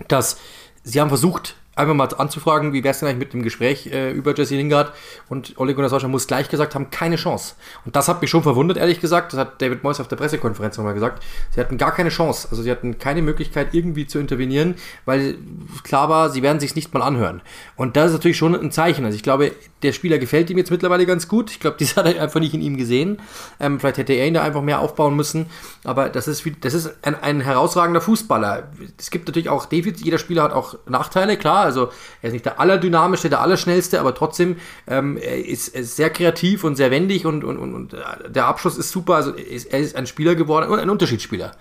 [0.06, 0.38] dass
[0.84, 4.10] sie haben versucht, einfach mal anzufragen, wie wäre es denn eigentlich mit dem Gespräch äh,
[4.10, 4.92] über Jesse Lingard
[5.28, 7.54] und Ole Gunnar Solskjaer muss gleich gesagt haben, keine Chance.
[7.84, 9.32] Und das hat mich schon verwundert, ehrlich gesagt.
[9.32, 11.22] Das hat David Moyes auf der Pressekonferenz nochmal gesagt.
[11.50, 12.48] Sie hatten gar keine Chance.
[12.50, 15.36] Also sie hatten keine Möglichkeit, irgendwie zu intervenieren, weil
[15.82, 17.40] klar war, sie werden sich nicht mal anhören.
[17.76, 19.04] Und das ist natürlich schon ein Zeichen.
[19.04, 21.50] Also ich glaube, der Spieler gefällt ihm jetzt mittlerweile ganz gut.
[21.50, 23.18] Ich glaube, das hat er einfach nicht in ihm gesehen.
[23.60, 25.46] Ähm, vielleicht hätte er ihn da einfach mehr aufbauen müssen.
[25.84, 28.68] Aber das ist, das ist ein, ein herausragender Fußballer.
[28.98, 30.04] Es gibt natürlich auch Defizite.
[30.04, 31.64] Jeder Spieler hat auch Nachteile, klar.
[31.64, 31.90] Also
[32.22, 36.10] er ist nicht der allerdynamischste, der allerschnellste, aber trotzdem ähm, er ist, er ist sehr
[36.10, 37.96] kreativ und sehr wendig und, und, und, und
[38.28, 39.14] der Abschluss ist super.
[39.14, 41.52] Also er ist, er ist ein Spieler geworden und ein Unterschiedsspieler.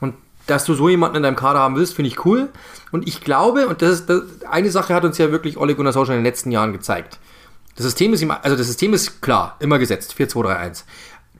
[0.00, 0.14] Und
[0.46, 2.48] dass du so jemanden in deinem Kader haben willst, finde ich cool.
[2.90, 5.92] Und ich glaube, und das ist das, eine Sache hat uns ja wirklich Ole Gunnar
[5.92, 7.18] Solskjaer in den letzten Jahren gezeigt.
[7.76, 10.84] Das System ist also das System ist klar, immer gesetzt, 4-2-3-1.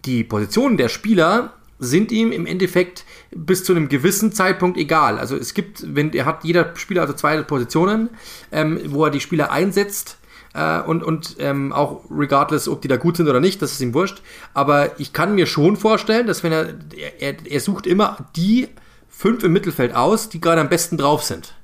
[0.05, 5.19] Die Positionen der Spieler sind ihm im Endeffekt bis zu einem gewissen Zeitpunkt egal.
[5.19, 8.11] Also es gibt, wenn er hat jeder Spieler also zwei Positionen,
[8.53, 10.19] ähm, wo er die Spieler einsetzt.
[10.55, 13.81] Äh, und und ähm, auch regardless, ob die da gut sind oder nicht, das ist
[13.81, 14.23] ihm wurscht.
[14.55, 16.75] Aber ich kann mir schon vorstellen, dass wenn er,
[17.19, 18.69] er, er sucht immer die
[19.09, 21.55] fünf im Mittelfeld aus, die gerade am besten drauf sind.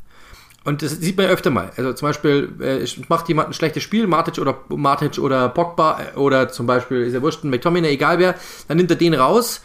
[0.69, 1.71] Und das sieht man ja öfter mal.
[1.79, 6.19] Also zum Beispiel äh, macht jemand ein schlechtes Spiel, Matic oder Matic oder Pogba äh,
[6.19, 8.35] oder zum Beispiel ist er wurscht, McTominay, egal wer,
[8.69, 9.63] dann nimmt er den raus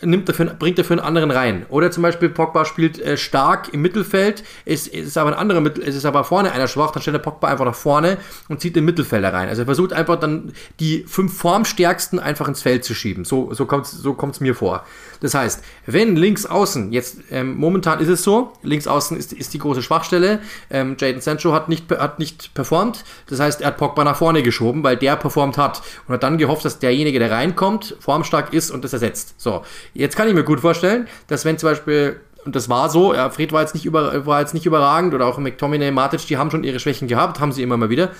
[0.00, 1.66] nimmt dafür, bringt dafür einen anderen rein.
[1.68, 5.84] Oder zum Beispiel Pogba spielt äh, stark im Mittelfeld, ist, ist aber ein anderer Mittel,
[5.84, 8.84] ist aber vorne einer schwach, dann stellt der Pogba einfach nach vorne und zieht den
[8.84, 9.48] Mittelfelder rein.
[9.48, 13.24] Also er versucht einfach dann die fünf formstärksten einfach ins Feld zu schieben.
[13.24, 14.84] So, so kommt es so kommt's mir vor.
[15.20, 19.54] Das heißt, wenn links außen, jetzt ähm, momentan ist es so, links außen ist, ist
[19.54, 23.76] die große Schwachstelle, ähm, Jaden Sancho hat nicht, hat nicht performt, das heißt, er hat
[23.76, 27.30] Pogba nach vorne geschoben, weil der performt hat und hat dann gehofft, dass derjenige, der
[27.30, 29.34] reinkommt, formstark ist und das ersetzt.
[29.38, 29.62] So,
[29.94, 33.30] Jetzt kann ich mir gut vorstellen, dass wenn zum Beispiel und das war so, ja,
[33.30, 36.50] Fred war jetzt nicht, über, war jetzt nicht überragend oder auch McTominay, Matic, die haben
[36.50, 38.10] schon ihre Schwächen gehabt, haben sie immer mal wieder.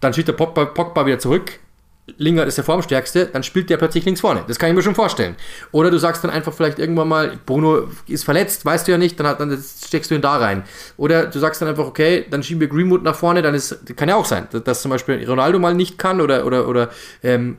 [0.00, 1.58] Dann schießt der Pogba, Pogba wieder zurück.
[2.16, 4.42] Lingard ist der Formstärkste, dann spielt der plötzlich links vorne.
[4.48, 5.36] Das kann ich mir schon vorstellen.
[5.70, 9.20] Oder du sagst dann einfach vielleicht irgendwann mal, Bruno ist verletzt, weißt du ja nicht,
[9.20, 10.64] dann, hat, dann steckst du ihn da rein.
[10.96, 14.08] Oder du sagst dann einfach, okay, dann schieben wir Greenwood nach vorne, dann ist, kann
[14.08, 16.88] ja auch sein, dass, dass zum Beispiel Ronaldo mal nicht kann oder, oder, oder
[17.22, 17.58] ähm,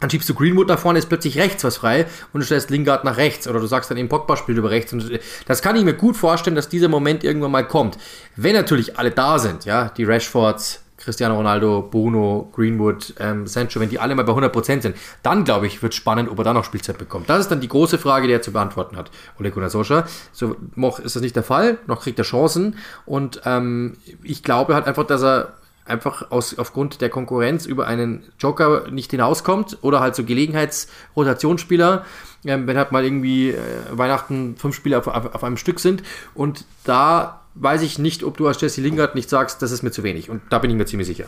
[0.00, 3.04] Dann schiebst du Greenwood nach vorne, ist plötzlich rechts was frei und du stellst Lingard
[3.04, 4.92] nach rechts oder du sagst dann eben Pogba spielt über rechts.
[4.92, 7.98] Und das kann ich mir gut vorstellen, dass dieser Moment irgendwann mal kommt.
[8.36, 13.88] Wenn natürlich alle da sind, ja, die Rashfords, Cristiano Ronaldo, Bruno, Greenwood, ähm, Sancho, wenn
[13.88, 16.64] die alle mal bei 100% sind, dann glaube ich, wird spannend, ob er da noch
[16.64, 17.30] Spielzeit bekommt.
[17.30, 20.06] Das ist dann die große Frage, die er zu beantworten hat, Ole Gunnar Solskjaer.
[20.32, 24.74] So noch ist das nicht der Fall, noch kriegt er Chancen und ähm, ich glaube
[24.74, 25.54] halt einfach, dass er
[25.88, 32.04] einfach aus, aufgrund der Konkurrenz über einen Joker nicht hinauskommt oder halt so Gelegenheitsrotationsspieler,
[32.44, 33.58] ähm, wenn halt mal irgendwie äh,
[33.90, 36.02] Weihnachten fünf Spieler auf, auf, auf einem Stück sind
[36.34, 39.90] und da weiß ich nicht, ob du als Jesse Lingard nicht sagst, das ist mir
[39.90, 40.30] zu wenig.
[40.30, 41.26] Und da bin ich mir ziemlich sicher.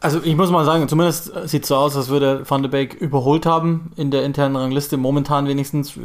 [0.00, 2.94] Also ich muss mal sagen, zumindest sieht es so aus, als würde Van de Beek
[2.94, 5.94] überholt haben in der internen Rangliste, momentan wenigstens.
[5.96, 6.02] Ja,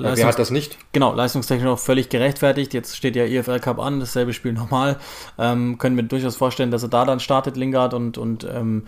[0.00, 0.78] wer hat das nicht?
[0.92, 2.74] Genau, leistungstechnisch auch völlig gerechtfertigt.
[2.74, 4.98] Jetzt steht ja EFL Cup an, dasselbe Spiel nochmal.
[5.38, 8.86] Ähm, können wir durchaus vorstellen, dass er da dann startet, Lingard, und, und ähm,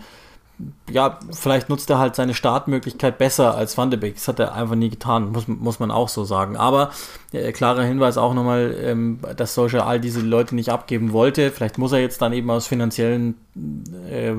[0.89, 4.15] ja, vielleicht nutzt er halt seine Startmöglichkeit besser als Van de Beek.
[4.15, 6.57] Das hat er einfach nie getan, muss, muss man auch so sagen.
[6.57, 6.91] Aber
[7.31, 11.51] äh, klarer Hinweis auch nochmal, ähm, dass Solskjaer all diese Leute nicht abgeben wollte.
[11.51, 13.35] Vielleicht muss er jetzt dann eben aus finanziellen
[14.09, 14.33] äh,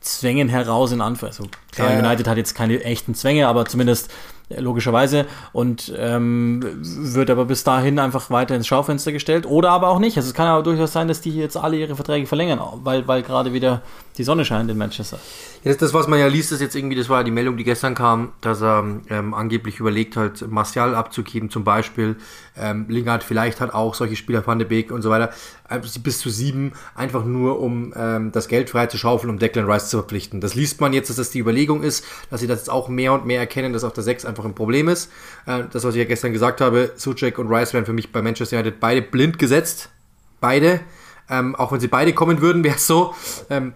[0.00, 1.52] Zwängen heraus in Anführungszeichen.
[1.52, 1.98] Also, klar, ja.
[2.00, 4.10] United hat jetzt keine echten Zwänge, aber zumindest
[4.58, 9.98] logischerweise und ähm, wird aber bis dahin einfach weiter ins Schaufenster gestellt oder aber auch
[9.98, 10.16] nicht.
[10.16, 13.22] Also es kann aber durchaus sein, dass die jetzt alle ihre Verträge verlängern, weil, weil
[13.22, 13.82] gerade wieder
[14.18, 15.18] die Sonne scheint in Manchester.
[15.64, 17.64] Jetzt das, was man ja liest, ist jetzt irgendwie, das war ja die Meldung, die
[17.64, 22.16] gestern kam, dass er ähm, angeblich überlegt hat, Martial abzugeben zum Beispiel.
[22.56, 25.30] Ähm, Lingard vielleicht hat auch solche Spieler, Van de Beek und so weiter,
[25.68, 29.70] äh, bis zu sieben, einfach nur um ähm, das Geld frei zu schaufeln, um Declan
[29.70, 30.40] Rice zu verpflichten.
[30.40, 33.12] Das liest man jetzt, dass das die Überlegung ist, dass sie das jetzt auch mehr
[33.12, 35.10] und mehr erkennen, dass auf der sechs einfach ein Problem ist.
[35.46, 38.22] Äh, das, was ich ja gestern gesagt habe, Suchek und Rice werden für mich bei
[38.22, 39.90] Manchester United beide blind gesetzt.
[40.40, 40.80] Beide.
[41.30, 43.14] Ähm, auch wenn sie beide kommen würden, wäre es so.
[43.48, 43.74] Ähm,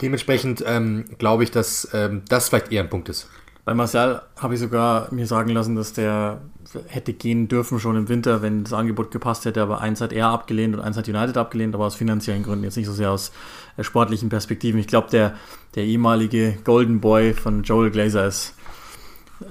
[0.00, 3.28] Dementsprechend ähm, glaube ich, dass ähm, das vielleicht eher ein Punkt ist.
[3.64, 6.40] Bei Martial habe ich sogar mir sagen lassen, dass der
[6.86, 10.28] hätte gehen dürfen schon im Winter, wenn das Angebot gepasst hätte, aber eins hat er
[10.28, 13.32] abgelehnt und eins hat United abgelehnt, aber aus finanziellen Gründen, jetzt nicht so sehr aus
[13.76, 14.78] äh, sportlichen Perspektiven.
[14.78, 15.34] Ich glaube, der,
[15.74, 18.54] der ehemalige Golden Boy von Joel Glazer ist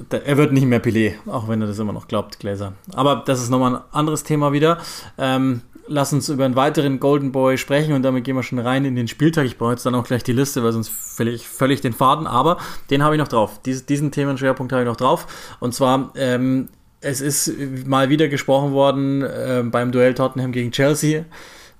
[0.09, 2.73] er wird nicht mehr Pelé, auch wenn er das immer noch glaubt, Gläser.
[2.93, 4.79] Aber das ist nochmal ein anderes Thema wieder.
[5.17, 8.85] Ähm, lass uns über einen weiteren Golden Boy sprechen und damit gehen wir schon rein
[8.85, 9.45] in den Spieltag.
[9.45, 12.57] Ich brauche jetzt dann auch gleich die Liste, weil sonst völlig, völlig den Faden, aber
[12.89, 13.61] den habe ich noch drauf.
[13.65, 15.55] Dies, diesen Themenschwerpunkt habe ich noch drauf.
[15.59, 16.69] Und zwar, ähm,
[17.01, 17.51] es ist
[17.85, 21.25] mal wieder gesprochen worden äh, beim Duell Tottenham gegen Chelsea.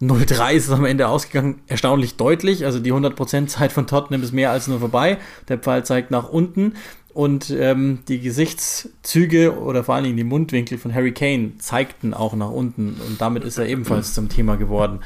[0.01, 2.65] 0-3 ist es am Ende ausgegangen, erstaunlich deutlich.
[2.65, 5.17] Also die 100% Zeit von Tottenham ist mehr als nur vorbei.
[5.49, 6.73] Der Pfeil zeigt nach unten
[7.13, 12.35] und ähm, die Gesichtszüge oder vor allen Dingen die Mundwinkel von Harry Kane zeigten auch
[12.35, 14.99] nach unten und damit ist er ebenfalls zum Thema geworden.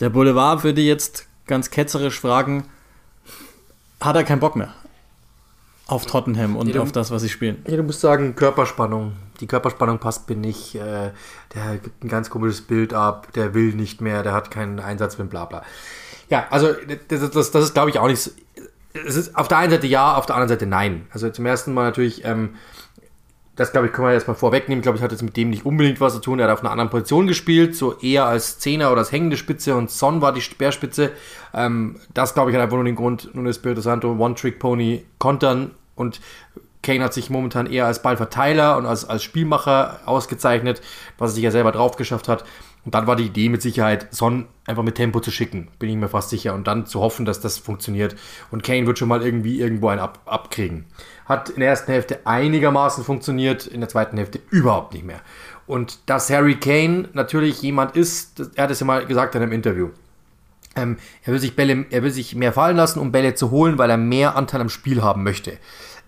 [0.00, 2.64] Der Boulevard würde jetzt ganz ketzerisch fragen,
[4.00, 4.74] hat er keinen Bock mehr
[5.86, 7.62] auf Tottenham und ja, auf das, was sie spielen?
[7.68, 9.12] Ja, du musst sagen, Körperspannung.
[9.40, 10.74] Die Körperspannung passt mir nicht.
[10.76, 11.10] Äh,
[11.54, 15.16] der gibt ein ganz komisches Bild ab, der will nicht mehr, der hat keinen Einsatz,
[15.16, 15.62] bla bla.
[16.30, 16.68] Ja, also
[17.08, 18.30] das, das, das ist, glaube ich, auch nicht so
[18.94, 21.06] es ist auf der einen Seite ja, auf der anderen Seite nein.
[21.10, 22.54] Also zum ersten Mal natürlich, ähm,
[23.56, 24.80] das glaube ich, können wir jetzt mal vorwegnehmen.
[24.80, 26.38] Ich glaube, ich hatte jetzt mit dem nicht unbedingt was zu tun.
[26.38, 29.76] Er hat auf einer anderen Position gespielt, so eher als Zehner oder als hängende Spitze
[29.76, 31.12] und Son war die Speerspitze.
[31.52, 35.70] Ähm, das glaube ich hat einfach nur den Grund, nun ist Spirito Santo One-Trick-Pony kontern
[35.94, 36.20] und
[36.82, 40.82] Kane hat sich momentan eher als Ballverteiler und als, als Spielmacher ausgezeichnet,
[41.16, 42.44] was er sich ja selber drauf geschafft hat.
[42.84, 45.96] Und dann war die Idee mit Sicherheit, Son einfach mit Tempo zu schicken, bin ich
[45.96, 46.54] mir fast sicher.
[46.54, 48.14] Und dann zu hoffen, dass das funktioniert.
[48.50, 50.84] Und Kane wird schon mal irgendwie irgendwo einen ab, abkriegen.
[51.24, 55.20] Hat in der ersten Hälfte einigermaßen funktioniert, in der zweiten Hälfte überhaupt nicht mehr.
[55.66, 59.52] Und dass Harry Kane natürlich jemand ist, er hat es ja mal gesagt in einem
[59.52, 59.88] Interview.
[60.76, 63.78] Ähm, er, will sich Bälle, er will sich mehr fallen lassen, um Bälle zu holen,
[63.78, 65.58] weil er mehr Anteil am Spiel haben möchte.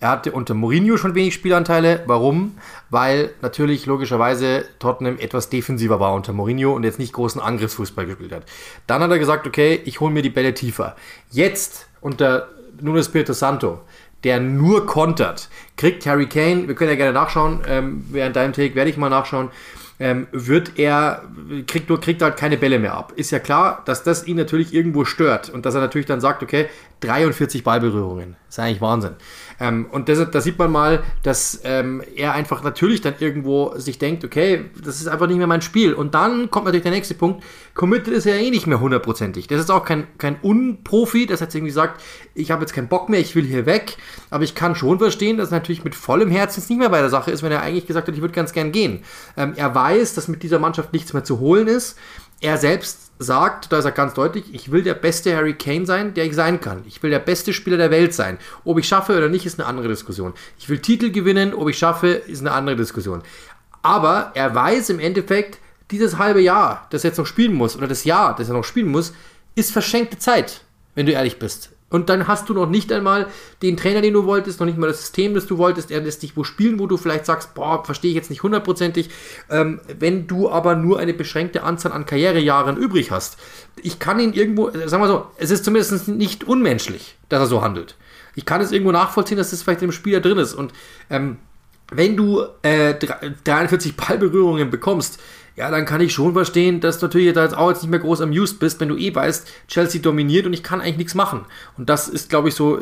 [0.00, 2.02] Er hatte unter Mourinho schon wenig Spielanteile.
[2.06, 2.58] Warum?
[2.90, 8.32] Weil natürlich logischerweise Tottenham etwas defensiver war unter Mourinho und jetzt nicht großen Angriffsfußball gespielt
[8.32, 8.44] hat.
[8.86, 10.96] Dann hat er gesagt, okay, ich hole mir die Bälle tiefer.
[11.30, 12.48] Jetzt unter
[12.80, 13.80] Nuno Espirito Santo,
[14.24, 18.74] der nur kontert, kriegt Harry Kane, wir können ja gerne nachschauen, ähm, während deinem Take
[18.74, 19.50] werde ich mal nachschauen,
[19.98, 21.22] ähm, wird er,
[21.66, 23.12] kriegt, kriegt halt keine Bälle mehr ab.
[23.16, 26.42] Ist ja klar, dass das ihn natürlich irgendwo stört und dass er natürlich dann sagt,
[26.42, 26.66] okay,
[27.00, 28.36] 43 Ballberührungen.
[28.48, 29.16] ist eigentlich Wahnsinn.
[29.60, 33.98] Ähm, und deshalb, da sieht man mal, dass ähm, er einfach natürlich dann irgendwo sich
[33.98, 35.92] denkt, okay, das ist einfach nicht mehr mein Spiel.
[35.92, 39.46] Und dann kommt natürlich der nächste Punkt, committed ist er ja eh nicht mehr hundertprozentig.
[39.46, 42.02] Das ist auch kein, kein Unprofi, das hat irgendwie gesagt,
[42.34, 43.98] ich habe jetzt keinen Bock mehr, ich will hier weg.
[44.30, 47.10] Aber ich kann schon verstehen, dass er natürlich mit vollem Herzen nicht mehr bei der
[47.10, 49.04] Sache ist, wenn er eigentlich gesagt hat, ich würde ganz gern gehen.
[49.36, 51.98] Ähm, er weiß, dass mit dieser Mannschaft nichts mehr zu holen ist.
[52.40, 56.14] Er selbst sagt, da ist er ganz deutlich, ich will der beste Harry Kane sein,
[56.14, 56.82] der ich sein kann.
[56.86, 58.38] Ich will der beste Spieler der Welt sein.
[58.64, 60.34] Ob ich schaffe oder nicht, ist eine andere Diskussion.
[60.58, 63.22] Ich will Titel gewinnen, ob ich schaffe, ist eine andere Diskussion.
[63.82, 65.58] Aber er weiß im Endeffekt,
[65.90, 68.64] dieses halbe Jahr, das er jetzt noch spielen muss, oder das Jahr, das er noch
[68.64, 69.12] spielen muss,
[69.54, 70.62] ist verschenkte Zeit,
[70.94, 71.70] wenn du ehrlich bist.
[71.88, 73.28] Und dann hast du noch nicht einmal
[73.62, 75.92] den Trainer, den du wolltest, noch nicht mal das System, das du wolltest.
[75.92, 79.08] Er lässt dich wo spielen, wo du vielleicht sagst, boah, verstehe ich jetzt nicht hundertprozentig.
[79.50, 83.38] Ähm, wenn du aber nur eine beschränkte Anzahl an Karrierejahren übrig hast.
[83.82, 87.46] Ich kann ihn irgendwo, äh, sagen wir so, es ist zumindest nicht unmenschlich, dass er
[87.46, 87.94] so handelt.
[88.34, 90.54] Ich kann es irgendwo nachvollziehen, dass das vielleicht im Spieler drin ist.
[90.54, 90.72] Und
[91.08, 91.38] ähm,
[91.92, 92.94] wenn du äh,
[93.44, 95.20] 43 Ballberührungen bekommst,
[95.56, 98.00] ja, dann kann ich schon verstehen, dass du natürlich da jetzt auch jetzt nicht mehr
[98.00, 101.46] groß amused bist, wenn du eh weißt, Chelsea dominiert und ich kann eigentlich nichts machen.
[101.78, 102.78] Und das ist, glaube ich, so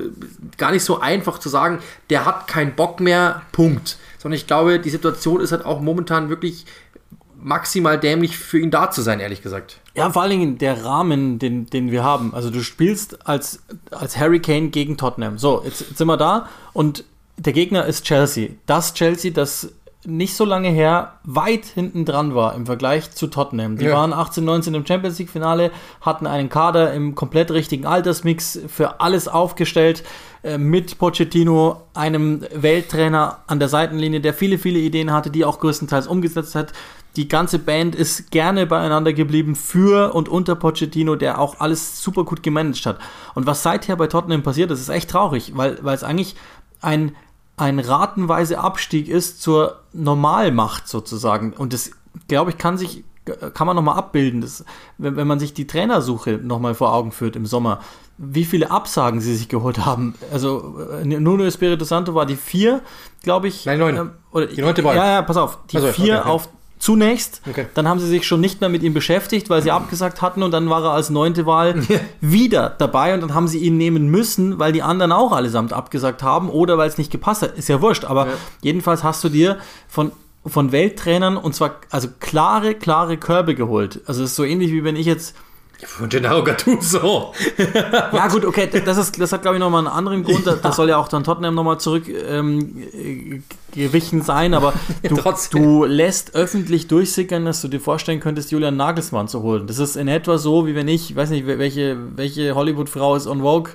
[0.59, 1.79] gar nicht so einfach zu sagen,
[2.11, 3.97] der hat keinen Bock mehr, Punkt.
[4.19, 6.67] Sondern ich glaube, die Situation ist halt auch momentan wirklich
[7.41, 9.79] maximal dämlich für ihn da zu sein, ehrlich gesagt.
[9.95, 12.35] Ja, vor allen Dingen der Rahmen, den, den wir haben.
[12.35, 13.61] Also du spielst als,
[13.93, 15.39] als Harry Kane gegen Tottenham.
[15.39, 17.05] So, jetzt, jetzt sind wir da und
[17.37, 18.51] der Gegner ist Chelsea.
[18.67, 19.73] Das Chelsea, das
[20.07, 23.77] nicht so lange her weit hinten dran war im Vergleich zu Tottenham.
[23.77, 23.95] Die ja.
[23.95, 29.01] waren 18, 19 im Champions League Finale, hatten einen Kader im komplett richtigen Altersmix für
[29.01, 30.05] alles aufgestellt,
[30.43, 35.59] äh, mit Pochettino, einem Welttrainer an der Seitenlinie, der viele, viele Ideen hatte, die auch
[35.59, 36.73] größtenteils umgesetzt hat.
[37.17, 42.25] Die ganze Band ist gerne beieinander geblieben für und unter Pochettino, der auch alles super
[42.25, 42.99] gut gemanagt hat.
[43.35, 46.35] Und was seither bei Tottenham passiert ist, ist echt traurig, weil, weil es eigentlich
[46.83, 47.14] ein
[47.57, 51.53] ein ratenweise Abstieg ist zur Normalmacht sozusagen.
[51.53, 51.93] Und das,
[52.29, 53.05] glaube ich, kann sich
[53.55, 54.64] kann man nochmal abbilden, das,
[54.99, 57.81] wenn, wenn man sich die Trainersuche nochmal vor Augen führt im Sommer,
[58.19, 60.14] wie viele Absagen sie sich geholt haben.
[60.33, 62.83] Also äh, Nuno Espirito Santo war die vier,
[63.23, 63.67] glaube ich.
[63.67, 63.97] Nein, neun.
[63.97, 64.97] Äh, oder, die neunte Wahl.
[64.97, 65.59] Ja, ja, pass auf.
[65.71, 66.49] Die also, vier okay, auf
[66.85, 67.40] zunächst.
[67.49, 67.66] Okay.
[67.73, 70.51] Dann haben sie sich schon nicht mehr mit ihm beschäftigt, weil sie abgesagt hatten und
[70.51, 71.83] dann war er als neunte Wahl
[72.20, 76.23] wieder dabei und dann haben sie ihn nehmen müssen, weil die anderen auch allesamt abgesagt
[76.23, 77.57] haben oder weil es nicht gepasst hat.
[77.57, 78.33] Ist ja wurscht, aber ja.
[78.61, 79.57] jedenfalls hast du dir
[79.88, 80.12] von
[80.47, 84.03] von Welttrainern und zwar also klare, klare Körbe geholt.
[84.05, 85.35] Also es ist so ähnlich wie wenn ich jetzt
[85.83, 87.33] von Gennaro Gattuso.
[88.13, 90.47] ja, gut, okay, das, ist, das hat, glaube ich, nochmal einen anderen Grund.
[90.47, 95.17] Das, das soll ja auch dann Tottenham nochmal zurück ähm, gewichen sein, aber du,
[95.51, 99.67] du, lässt öffentlich durchsickern, dass du dir vorstellen könntest, Julian Nagelsmann zu holen.
[99.67, 103.27] Das ist in etwa so, wie wenn ich, ich weiß nicht, welche, welche Hollywood-Frau ist
[103.27, 103.73] on Vogue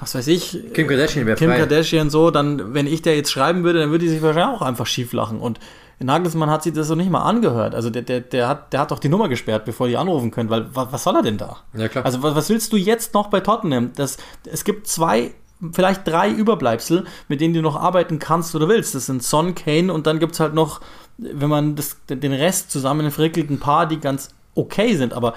[0.00, 1.58] was weiß ich, Kim Kardashian wäre Kim frei.
[1.58, 4.62] Kardashian so, dann, wenn ich der jetzt schreiben würde, dann würde die sich wahrscheinlich auch
[4.62, 5.38] einfach schief lachen.
[5.38, 5.60] Und
[6.02, 7.74] Nagelsmann hat sich das so nicht mal angehört.
[7.74, 10.48] Also der, der, der, hat, der hat doch die Nummer gesperrt, bevor die anrufen können,
[10.48, 11.58] weil was, was soll er denn da?
[11.74, 12.04] Ja, klar.
[12.04, 13.92] Also was, was willst du jetzt noch bei Tottenham?
[13.94, 15.32] Das, es gibt zwei
[15.72, 18.94] vielleicht drei Überbleibsel, mit denen du noch arbeiten kannst oder willst.
[18.94, 20.80] Das sind Son, Kane und dann gibt es halt noch,
[21.18, 25.12] wenn man das, den Rest zusammenfrickelt, ein paar, die ganz okay sind.
[25.12, 25.34] Aber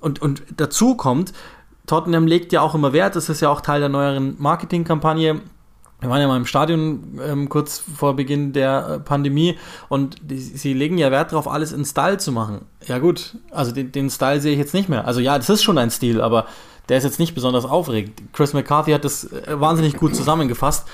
[0.00, 1.32] und, und dazu kommt,
[1.86, 5.40] Tottenham legt ja auch immer Wert, das ist ja auch Teil der neueren Marketingkampagne,
[6.02, 9.56] wir waren ja mal im Stadion ähm, kurz vor Beginn der äh, Pandemie
[9.88, 12.66] und die, sie legen ja Wert darauf, alles in Style zu machen.
[12.86, 15.06] Ja gut, also den, den Style sehe ich jetzt nicht mehr.
[15.06, 16.46] Also ja, das ist schon ein Stil, aber
[16.88, 18.20] der ist jetzt nicht besonders aufregend.
[18.32, 20.88] Chris McCarthy hat das äh, wahnsinnig gut zusammengefasst.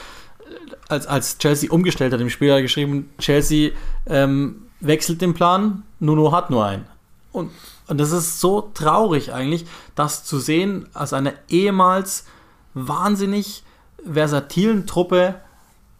[0.90, 3.70] Als, als Chelsea umgestellt hat, im Spiel hat er geschrieben, Chelsea
[4.06, 6.84] ähm, wechselt den Plan, Nuno hat nur einen.
[7.32, 7.50] Und,
[7.86, 12.26] und das ist so traurig eigentlich, das zu sehen, als eine ehemals
[12.74, 13.64] wahnsinnig
[14.12, 15.36] versatilen Truppe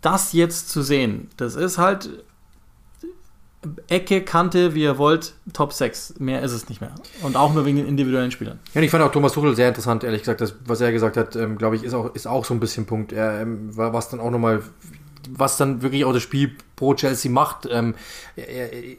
[0.01, 2.09] das jetzt zu sehen, das ist halt
[3.89, 6.21] Ecke, Kante, wie ihr wollt, Top 6.
[6.21, 6.95] Mehr ist es nicht mehr.
[7.23, 8.61] Und auch nur wegen den individuellen Spielern.
[8.73, 10.41] Ja, ich fand auch Thomas Tuchel sehr interessant, ehrlich gesagt.
[10.41, 12.87] Das, was er gesagt hat, ähm, glaube ich, ist auch, ist auch so ein bisschen
[12.87, 13.13] Punkt.
[13.13, 14.63] Er, ähm, was dann auch nochmal
[15.31, 17.95] was dann wirklich auch das Spiel pro Chelsea macht, ähm,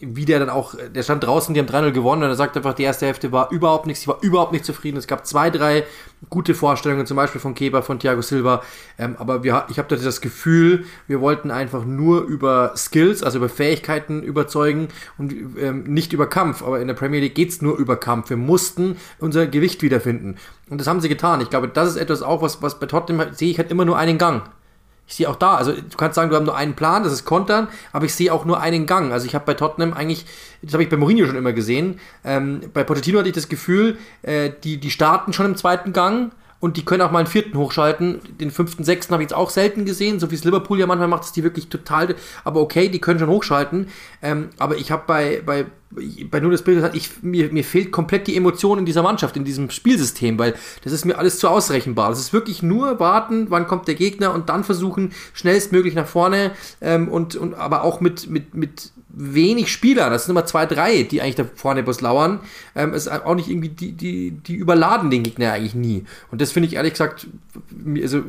[0.01, 2.73] wie der dann auch, der stand draußen, die haben 3-0 gewonnen und er sagt einfach,
[2.73, 4.97] die erste Hälfte war überhaupt nichts, ich war überhaupt nicht zufrieden.
[4.97, 5.85] Es gab zwei, drei
[6.29, 8.61] gute Vorstellungen, zum Beispiel von Keber, von Thiago Silva,
[8.97, 13.49] ähm, aber wir, ich habe das Gefühl, wir wollten einfach nur über Skills, also über
[13.49, 17.77] Fähigkeiten überzeugen und ähm, nicht über Kampf, aber in der Premier League geht es nur
[17.77, 18.29] über Kampf.
[18.29, 20.35] Wir mussten unser Gewicht wiederfinden.
[20.69, 21.39] Und das haben sie getan.
[21.39, 23.97] Ich glaube, das ist etwas auch, was, was bei Tottenham sehe ich halt immer nur
[23.97, 24.43] einen Gang.
[25.09, 27.25] Ich sehe auch da, also du kannst sagen, du hast nur einen Plan, das ist
[27.25, 29.11] Kontern, aber ich sehe auch nur einen Gang.
[29.11, 30.27] Also ich habe bei Tottenham eigentlich,
[30.61, 33.97] das habe ich bei Mourinho schon immer gesehen, ähm, bei Pochettino hatte ich das Gefühl,
[34.21, 37.57] äh, die, die starten schon im zweiten Gang und die können auch mal einen vierten
[37.57, 38.19] hochschalten.
[38.39, 41.07] Den fünften, sechsten habe ich jetzt auch selten gesehen, so wie es Liverpool ja manchmal
[41.07, 43.87] macht, ist die wirklich total, aber okay, die können schon hochschalten.
[44.21, 45.65] Ähm, aber ich habe bei, bei,
[46.29, 49.37] bei nur das Bild gesagt, ich, mir, mir fehlt komplett die Emotion in dieser Mannschaft,
[49.37, 52.09] in diesem Spielsystem, weil das ist mir alles zu ausrechenbar.
[52.09, 56.51] Das ist wirklich nur warten, wann kommt der Gegner und dann versuchen, schnellstmöglich nach vorne
[56.81, 58.91] ähm, und, und aber auch mit, mit, mit
[59.21, 62.39] wenig Spieler, das sind immer zwei, drei, die eigentlich da vorne bloß lauern.
[62.73, 66.05] Ähm, ist auch nicht irgendwie, die, die, die überladen den Gegner eigentlich nie.
[66.31, 67.27] Und das finde ich ehrlich gesagt,
[68.01, 68.21] also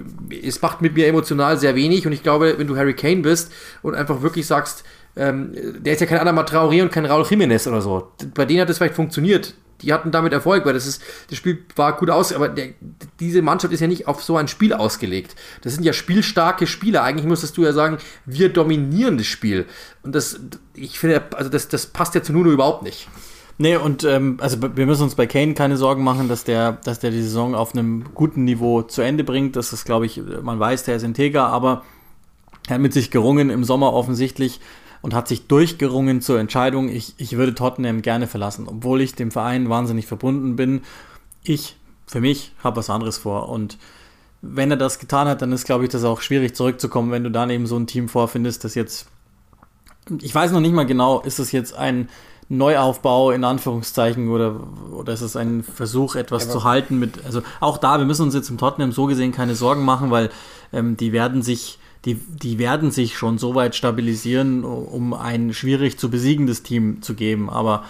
[0.42, 3.52] es macht mit mir emotional sehr wenig und ich glaube, wenn du Harry Kane bist
[3.82, 4.82] und einfach wirklich sagst,
[5.16, 8.10] ähm, der ist ja kein Adama Traoré und kein Raul Jiménez oder so.
[8.34, 9.54] Bei denen hat es vielleicht funktioniert.
[9.82, 12.70] Die hatten damit Erfolg, weil das ist, das Spiel war gut aus, aber der,
[13.18, 15.36] diese Mannschaft ist ja nicht auf so ein Spiel ausgelegt.
[15.62, 17.02] Das sind ja spielstarke Spieler.
[17.02, 19.66] Eigentlich müsstest du ja sagen, wir dominieren das Spiel.
[20.02, 20.40] Und das,
[20.74, 23.08] ich finde, also das, das passt ja zu Nuno überhaupt nicht.
[23.58, 26.98] Nee, und ähm, also wir müssen uns bei Kane keine Sorgen machen, dass der, dass
[26.98, 29.54] der die Saison auf einem guten Niveau zu Ende bringt.
[29.54, 31.84] Das ist, glaube ich, man weiß, der ist integer, aber
[32.68, 34.60] er hat mit sich gerungen im Sommer offensichtlich
[35.02, 39.30] und hat sich durchgerungen zur Entscheidung, ich, ich würde Tottenham gerne verlassen, obwohl ich dem
[39.30, 40.82] Verein wahnsinnig verbunden bin.
[41.42, 43.48] Ich, für mich, habe was anderes vor.
[43.48, 43.78] Und
[44.42, 47.30] wenn er das getan hat, dann ist, glaube ich, das auch schwierig zurückzukommen, wenn du
[47.30, 49.08] dann eben so ein Team vorfindest, das jetzt,
[50.20, 52.08] ich weiß noch nicht mal genau, ist es jetzt ein
[52.50, 54.60] Neuaufbau in Anführungszeichen oder,
[54.92, 58.22] oder ist es ein Versuch, etwas ja, zu halten mit, also auch da, wir müssen
[58.22, 60.30] uns jetzt im Tottenham so gesehen keine Sorgen machen, weil
[60.72, 65.98] ähm, die werden sich die, die werden sich schon so weit stabilisieren, um ein schwierig
[65.98, 67.50] zu besiegendes Team zu geben.
[67.50, 67.84] Aber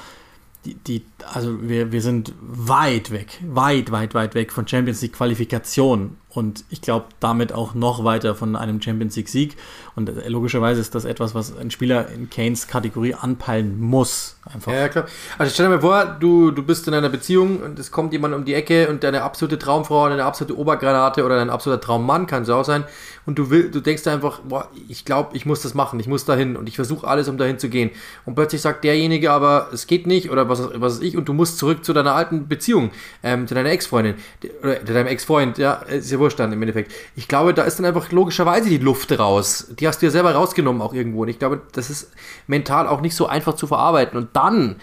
[0.65, 5.15] die, die, also wir, wir sind weit weg, weit, weit, weit weg von Champions League
[5.15, 9.57] Qualifikation und ich glaube damit auch noch weiter von einem Champions League Sieg.
[9.97, 14.37] Und äh, logischerweise ist das etwas, was ein Spieler in Kanes Kategorie anpeilen muss.
[14.53, 14.73] Einfach.
[14.73, 15.07] Ja, klar.
[15.39, 18.35] Also stell dir mal vor, du, du bist in einer Beziehung und es kommt jemand
[18.35, 22.45] um die Ecke und deine absolute Traumfrau, eine absolute Obergranate oder dein absoluter Traummann kann
[22.45, 22.85] es auch sein.
[23.27, 26.25] Und du will, du denkst einfach, boah, ich glaube, ich muss das machen, ich muss
[26.25, 27.91] dahin und ich versuche alles, um dahin zu gehen.
[28.25, 31.33] Und plötzlich sagt derjenige aber, es geht nicht oder was, was ist ich und du
[31.33, 32.91] musst zurück zu deiner alten Beziehung,
[33.23, 34.15] ähm, zu deiner Ex-Freundin
[34.63, 36.93] oder deinem Ex-Freund, ja, ist dann im Endeffekt.
[37.17, 39.69] Ich glaube, da ist dann einfach logischerweise die Luft raus.
[39.79, 41.23] Die hast du ja selber rausgenommen auch irgendwo.
[41.23, 42.13] Und ich glaube, das ist
[42.47, 44.19] mental auch nicht so einfach zu verarbeiten.
[44.19, 44.77] Und dann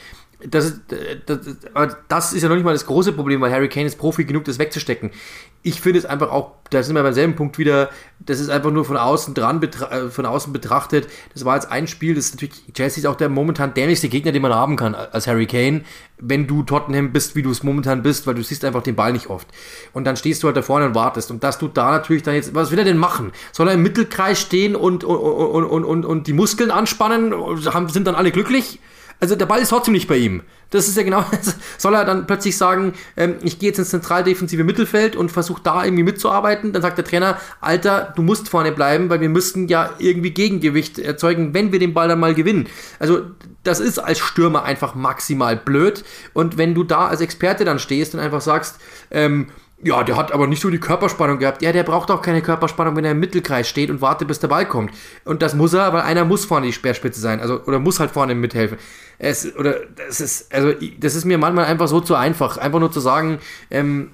[0.46, 0.82] das,
[1.26, 1.40] das,
[2.08, 4.46] das, ist ja noch nicht mal das große Problem, weil Harry Kane ist Profi genug,
[4.46, 5.10] das wegzustecken.
[5.64, 8.70] Ich finde es einfach auch, da sind wir beim selben Punkt wieder, das ist einfach
[8.70, 11.08] nur von außen dran, äh, von außen betrachtet.
[11.34, 14.32] Das war jetzt ein Spiel, das ist natürlich, Chelsea ist auch der momentan dämlichste Gegner,
[14.32, 15.82] den man haben kann als Harry Kane,
[16.20, 19.14] wenn du Tottenham bist, wie du es momentan bist, weil du siehst einfach den Ball
[19.14, 19.48] nicht oft.
[19.94, 21.32] Und dann stehst du halt da vorne und wartest.
[21.32, 23.32] Und dass du da natürlich dann jetzt, was will er denn machen?
[23.54, 27.34] Soll er im Mittelkreis stehen und, und, und, und, und, und die Muskeln anspannen?
[27.88, 28.80] Sind dann alle glücklich?
[29.20, 30.44] Also der Ball ist trotzdem nicht bei ihm.
[30.70, 31.24] Das ist ja genau,
[31.78, 35.84] soll er dann plötzlich sagen, ähm, ich gehe jetzt ins zentraldefensive Mittelfeld und versuche da
[35.84, 39.92] irgendwie mitzuarbeiten, dann sagt der Trainer, Alter, du musst vorne bleiben, weil wir müssten ja
[39.98, 42.68] irgendwie Gegengewicht erzeugen, wenn wir den Ball dann mal gewinnen.
[43.00, 43.22] Also
[43.64, 46.04] das ist als Stürmer einfach maximal blöd
[46.34, 49.48] und wenn du da als Experte dann stehst und einfach sagst, ähm,
[49.84, 51.62] ja, der hat aber nicht so die Körperspannung gehabt.
[51.62, 54.48] Ja, der braucht auch keine Körperspannung, wenn er im Mittelkreis steht und wartet, bis der
[54.48, 54.92] Ball kommt.
[55.24, 58.12] Und das muss er, weil einer muss vorne die Speerspitze sein, also oder muss halt
[58.12, 58.78] vorne mithelfen.
[59.20, 62.92] Es oder das ist also das ist mir manchmal einfach so zu einfach, einfach nur
[62.92, 63.38] zu sagen,
[63.70, 64.10] ähm,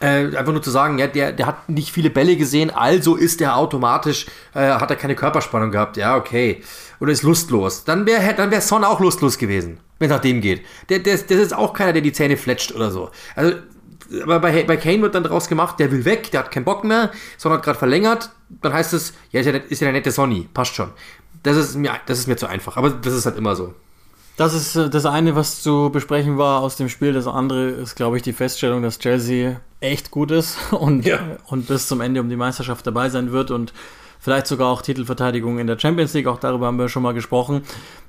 [0.00, 3.40] äh, einfach nur zu sagen, ja, der, der hat nicht viele Bälle gesehen, also ist
[3.40, 5.96] er automatisch, äh, hat er keine Körperspannung gehabt.
[5.98, 6.62] Ja, okay.
[7.00, 7.84] Oder ist lustlos.
[7.84, 10.62] Dann wäre dann wär Son auch lustlos gewesen, wenn es nach dem geht.
[10.88, 13.10] Der, der, das ist auch keiner, der die Zähne fletscht oder so.
[13.36, 13.54] Also
[14.22, 16.84] aber bei, bei Kane wird dann daraus gemacht, der will weg, der hat keinen Bock
[16.84, 18.30] mehr, sondern hat gerade verlängert.
[18.62, 20.90] Dann heißt es, ja, ist ja, ist ja der nette Sonny, passt schon.
[21.42, 23.74] Das ist, mir, das ist mir zu einfach, aber das ist halt immer so.
[24.36, 27.12] Das ist äh, das eine, was zu besprechen war aus dem Spiel.
[27.12, 31.20] Das andere ist, glaube ich, die Feststellung, dass Chelsea echt gut ist und, ja.
[31.46, 33.72] und bis zum Ende um die Meisterschaft dabei sein wird und
[34.18, 36.26] vielleicht sogar auch Titelverteidigung in der Champions League.
[36.26, 37.62] Auch darüber haben wir schon mal gesprochen.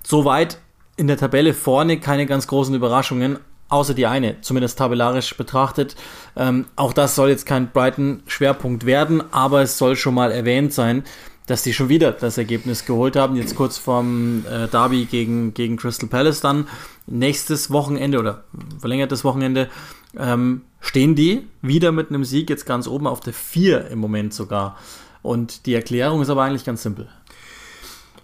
[0.04, 0.58] Soweit
[0.96, 3.40] in der Tabelle vorne keine ganz großen Überraschungen,
[3.72, 5.96] außer die eine, zumindest tabellarisch betrachtet.
[6.36, 11.04] Ähm, auch das soll jetzt kein Brighton-Schwerpunkt werden, aber es soll schon mal erwähnt sein,
[11.48, 13.36] dass die schon wieder das Ergebnis geholt haben.
[13.36, 16.68] Jetzt kurz vorm äh, Derby gegen, gegen Crystal Palace dann.
[17.08, 18.44] Nächstes Wochenende oder
[18.80, 19.70] verlängertes Wochenende
[20.18, 24.34] ähm, stehen die wieder mit einem Sieg jetzt ganz oben auf der 4 im Moment
[24.34, 24.78] sogar.
[25.22, 27.08] Und die Erklärung ist aber eigentlich ganz simpel.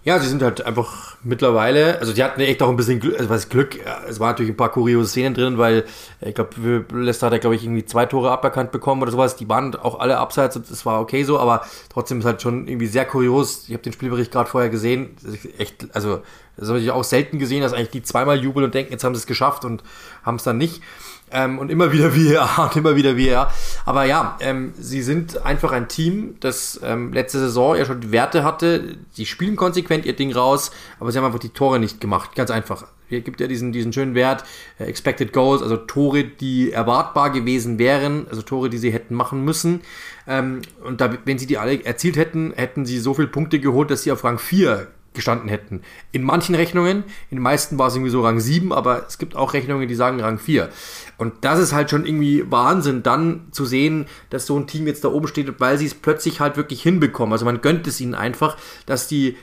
[0.08, 3.30] Ja, sie sind halt einfach mittlerweile, also die hatten echt auch ein bisschen Glück, also
[3.30, 5.84] was Glück, es waren natürlich ein paar kuriose Szenen drin, weil
[6.22, 9.36] ich glaube, Leicester hat ja, glaube ich, irgendwie zwei Tore aberkannt bekommen oder sowas.
[9.36, 12.70] Die waren auch alle abseits und es war okay so, aber trotzdem ist halt schon
[12.70, 13.66] irgendwie sehr kurios.
[13.68, 15.18] Ich habe den Spielbericht gerade vorher gesehen.
[15.58, 16.22] Echt, also
[16.56, 19.14] das habe ich auch selten gesehen, dass eigentlich die zweimal jubeln und denken, jetzt haben
[19.14, 19.84] sie es geschafft und
[20.24, 20.82] haben es dann nicht.
[21.30, 23.52] Ähm, und immer wieder VR und immer wieder VR.
[23.86, 28.44] Aber ja, ähm, sie sind einfach ein Team, das ähm, letzte Saison ja schon Werte
[28.44, 28.98] hatte.
[29.12, 32.36] Sie spielen konsequent ihr Ding raus, aber sie haben einfach die Tore nicht gemacht.
[32.36, 32.86] Ganz einfach.
[33.10, 34.44] Hier gibt ja diesen, diesen schönen Wert,
[34.80, 39.44] äh, Expected Goals, also Tore, die erwartbar gewesen wären, also Tore, die sie hätten machen
[39.46, 39.82] müssen.
[40.28, 43.92] Ähm, und da, wenn sie die alle erzielt hätten, hätten sie so viele Punkte geholt,
[43.92, 44.88] dass sie auf Rang 4
[45.18, 45.82] gestanden hätten.
[46.14, 49.36] In manchen Rechnungen, in den meisten war es irgendwie so Rang 7, aber es gibt
[49.36, 50.70] auch Rechnungen, die sagen Rang 4.
[51.18, 55.04] Und das ist halt schon irgendwie Wahnsinn, dann zu sehen, dass so ein Team jetzt
[55.04, 57.34] da oben steht, weil sie es plötzlich halt wirklich hinbekommen.
[57.34, 58.56] Also man gönnt es ihnen einfach,
[58.86, 59.36] dass die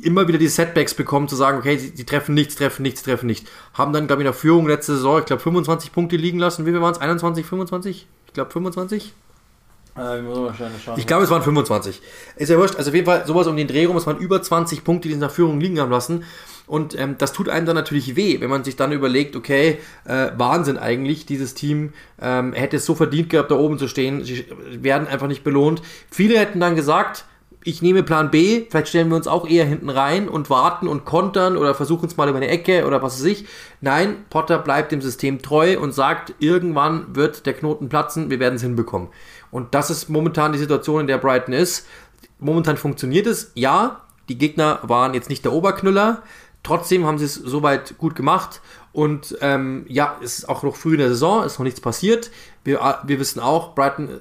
[0.00, 3.26] immer wieder die Setbacks bekommen, zu sagen, okay, sie, sie treffen nichts, treffen nichts, treffen
[3.26, 3.50] nichts.
[3.74, 6.66] Haben dann, glaube ich, in der Führung letzte Saison, ich glaube, 25 Punkte liegen lassen.
[6.66, 7.00] Wie viel waren es?
[7.00, 8.06] 21, 25?
[8.26, 9.12] Ich glaube, 25?
[9.96, 10.20] Äh,
[10.96, 12.00] ich glaube, es waren 25.
[12.36, 12.76] Ist ja wurscht.
[12.76, 13.96] Also auf jeden Fall sowas um den Dreh rum.
[13.96, 16.24] Es waren über 20 Punkte, die in der Führung liegen haben lassen.
[16.66, 20.28] Und ähm, das tut einem dann natürlich weh, wenn man sich dann überlegt, okay, äh,
[20.36, 24.24] Wahnsinn eigentlich, dieses Team ähm, hätte es so verdient gehabt, da oben zu stehen.
[24.24, 25.82] Sie werden einfach nicht belohnt.
[26.10, 27.24] Viele hätten dann gesagt,
[27.64, 31.04] ich nehme Plan B, vielleicht stellen wir uns auch eher hinten rein und warten und
[31.04, 33.46] kontern oder versuchen es mal über eine Ecke oder was weiß ich.
[33.80, 38.56] Nein, Potter bleibt dem System treu und sagt, irgendwann wird der Knoten platzen, wir werden
[38.56, 39.08] es hinbekommen.
[39.52, 41.86] Und das ist momentan die Situation, in der Brighton ist.
[42.40, 44.00] Momentan funktioniert es, ja.
[44.28, 46.22] Die Gegner waren jetzt nicht der Oberknüller.
[46.62, 48.60] Trotzdem haben sie es soweit gut gemacht.
[48.92, 52.30] Und ähm, ja, es ist auch noch früh in der Saison, ist noch nichts passiert.
[52.64, 54.20] Wir, wir wissen auch, Brighton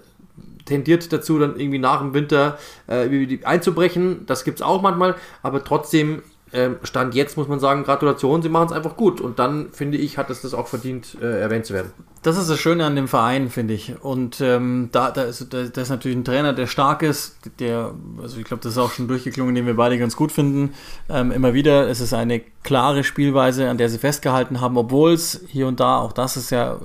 [0.65, 2.57] tendiert dazu, dann irgendwie nach dem Winter
[2.87, 4.25] äh, einzubrechen.
[4.25, 5.15] Das gibt es auch manchmal.
[5.43, 6.23] Aber trotzdem
[6.53, 9.21] ähm, Stand jetzt muss man sagen, Gratulation, sie machen es einfach gut.
[9.21, 11.91] Und dann, finde ich, hat es das auch verdient, äh, erwähnt zu werden.
[12.23, 13.95] Das ist das Schöne an dem Verein, finde ich.
[14.01, 17.93] Und ähm, da, da, ist, da, da, ist natürlich ein Trainer, der stark ist, der,
[18.21, 20.73] also ich glaube, das ist auch schon durchgeklungen, den wir beide ganz gut finden.
[21.09, 25.41] Ähm, immer wieder, es ist eine klare Spielweise, an der sie festgehalten haben, obwohl es
[25.47, 26.79] hier und da, auch das ist ja,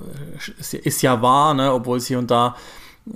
[0.59, 2.55] ist, ist ja wahr, ne, obwohl es hier und da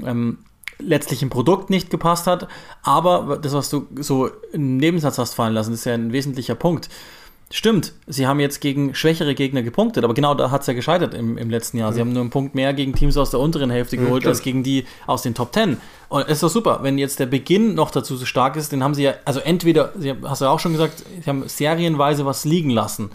[0.05, 0.37] ähm,
[0.81, 2.47] letztlich im Produkt nicht gepasst hat.
[2.83, 6.89] Aber das, was du so im Nebensatz hast fallen lassen, ist ja ein wesentlicher Punkt.
[7.53, 11.13] Stimmt, sie haben jetzt gegen schwächere Gegner gepunktet, aber genau da hat es ja gescheitert
[11.13, 11.91] im, im letzten Jahr.
[11.91, 12.01] Sie mhm.
[12.01, 14.63] haben nur einen Punkt mehr gegen Teams aus der unteren Hälfte geholt, mhm, als gegen
[14.63, 15.75] die aus den Top Ten.
[16.07, 18.81] Und es ist doch super, wenn jetzt der Beginn noch dazu so stark ist, den
[18.81, 22.25] haben sie ja, also entweder, sie hast du ja auch schon gesagt, sie haben serienweise
[22.25, 23.11] was liegen lassen.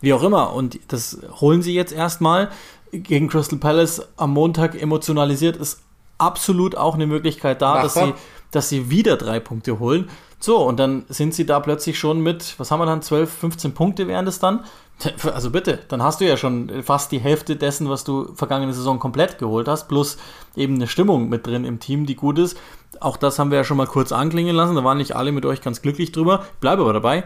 [0.00, 0.52] Wie auch immer.
[0.52, 2.50] Und das holen sie jetzt erstmal
[2.90, 5.80] gegen Crystal Palace am Montag emotionalisiert ist
[6.18, 8.14] absolut auch eine Möglichkeit da, dass sie,
[8.50, 10.08] dass sie wieder drei Punkte holen.
[10.38, 13.74] So, und dann sind sie da plötzlich schon mit, was haben wir dann, 12, 15
[13.74, 14.64] Punkte wären das dann?
[15.34, 18.98] Also bitte, dann hast du ja schon fast die Hälfte dessen, was du vergangene Saison
[18.98, 20.16] komplett geholt hast, plus
[20.56, 22.56] eben eine Stimmung mit drin im Team, die gut ist.
[23.00, 25.44] Auch das haben wir ja schon mal kurz anklingen lassen, da waren nicht alle mit
[25.44, 26.46] euch ganz glücklich drüber.
[26.54, 27.24] Ich bleibe aber dabei,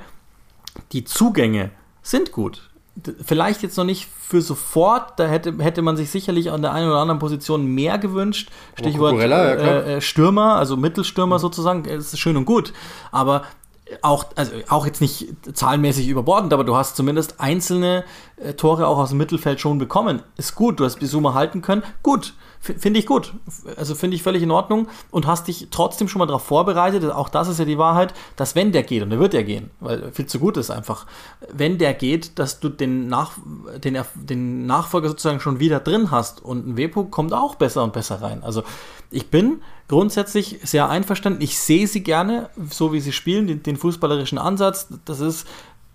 [0.91, 1.71] die Zugänge
[2.03, 2.70] sind gut
[3.25, 6.89] vielleicht jetzt noch nicht für sofort, da hätte, hätte man sich sicherlich an der einen
[6.89, 8.51] oder anderen Position mehr gewünscht.
[8.79, 11.41] Stichwort ja, äh, äh, Stürmer, also Mittelstürmer mhm.
[11.41, 12.73] sozusagen, ist schön und gut.
[13.11, 13.43] Aber
[14.03, 18.05] auch, also auch jetzt nicht zahlenmäßig überbordend, aber du hast zumindest einzelne
[18.37, 20.23] äh, Tore auch aus dem Mittelfeld schon bekommen.
[20.37, 21.83] Ist gut, du hast Bisuma halten können.
[22.03, 23.33] Gut, finde ich gut.
[23.77, 27.11] Also finde ich völlig in Ordnung und hast dich trotzdem schon mal darauf vorbereitet.
[27.11, 29.71] Auch das ist ja die Wahrheit, dass wenn der geht, und der wird ja gehen,
[29.81, 31.07] weil viel zu gut ist einfach,
[31.51, 33.33] wenn der geht, dass du den, Nach,
[33.83, 37.95] den, den Nachfolger sozusagen schon wieder drin hast und ein Wepo kommt auch besser und
[37.95, 38.43] besser rein.
[38.45, 38.63] Also
[39.11, 41.41] ich bin grundsätzlich sehr einverstanden.
[41.41, 44.89] Ich sehe sie gerne, so wie sie spielen, den, den fußballerischen Ansatz.
[45.07, 45.47] Das ist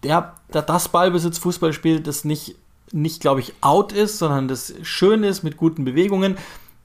[0.03, 2.55] der das Ballbesitz-Fußballspiel, das nicht
[2.95, 6.37] nicht, glaube ich, out ist, sondern das schön ist mit guten Bewegungen.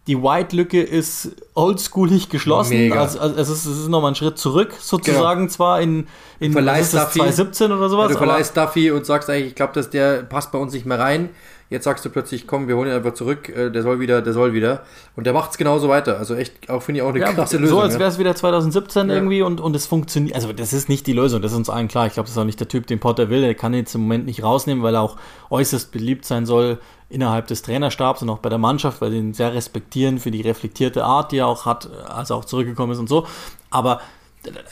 [0.06, 2.92] Die White-Lücke ist oldschoolig geschlossen.
[2.92, 5.52] Also, also, es ist, es ist nochmal ein Schritt zurück, sozusagen, genau.
[5.52, 6.08] zwar in,
[6.40, 8.08] in 2017 oder sowas.
[8.08, 10.86] Ja, du verleihst Duffy und sagst eigentlich, ich glaube, dass der passt bei uns nicht
[10.86, 11.30] mehr rein.
[11.70, 14.32] Jetzt sagst du plötzlich, komm, wir holen ihn einfach zurück, äh, der soll wieder, der
[14.32, 14.82] soll wieder.
[15.14, 16.18] Und der macht es genauso weiter.
[16.18, 17.78] Also echt, auch finde ich auch eine ja, krasse Lösung.
[17.78, 19.14] So als wäre es wieder 2017 ja.
[19.14, 20.34] irgendwie und, und es funktioniert.
[20.34, 22.08] Also das ist nicht die Lösung, das ist uns allen klar.
[22.08, 23.40] Ich glaube, das ist auch nicht der Typ, den Potter will.
[23.40, 25.16] Der kann ihn jetzt im Moment nicht rausnehmen, weil er auch
[25.50, 29.32] äußerst beliebt sein soll innerhalb des Trainerstabs und auch bei der Mannschaft, weil sie ihn
[29.32, 32.98] sehr respektieren für die reflektierte Art, die er auch hat, als er auch zurückgekommen ist
[32.98, 33.28] und so.
[33.70, 34.00] Aber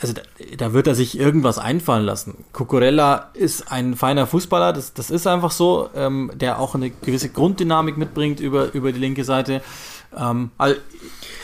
[0.01, 0.21] also da,
[0.57, 2.43] da, wird er sich irgendwas einfallen lassen.
[2.53, 7.29] Cucurella ist ein feiner Fußballer, das, das ist einfach so, ähm, der auch eine gewisse
[7.29, 9.61] Grunddynamik mitbringt über, über die linke Seite.
[10.17, 10.79] Ähm, also,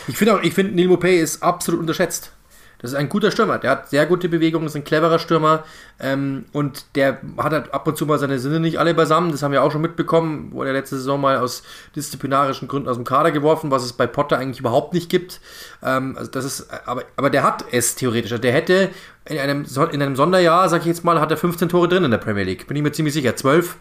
[0.07, 2.31] ich finde auch, ich finde, Neil Mopay ist absolut unterschätzt.
[2.79, 3.57] Das ist ein guter Stürmer.
[3.57, 5.63] Der hat sehr gute Bewegungen, ist ein cleverer Stürmer.
[5.99, 9.31] Ähm, und der hat halt ab und zu mal seine Sinne nicht alle beisammen.
[9.31, 10.51] Das haben wir auch schon mitbekommen.
[10.51, 11.63] Wurde letzte Saison mal aus
[11.95, 15.41] disziplinarischen Gründen aus dem Kader geworfen, was es bei Potter eigentlich überhaupt nicht gibt.
[15.83, 18.39] Ähm, also das ist, aber, aber der hat es theoretisch.
[18.39, 18.89] Der hätte
[19.25, 22.11] in einem, in einem Sonderjahr, sag ich jetzt mal, hat er 15 Tore drin in
[22.11, 22.67] der Premier League.
[22.67, 23.35] Bin ich mir ziemlich sicher.
[23.35, 23.77] 12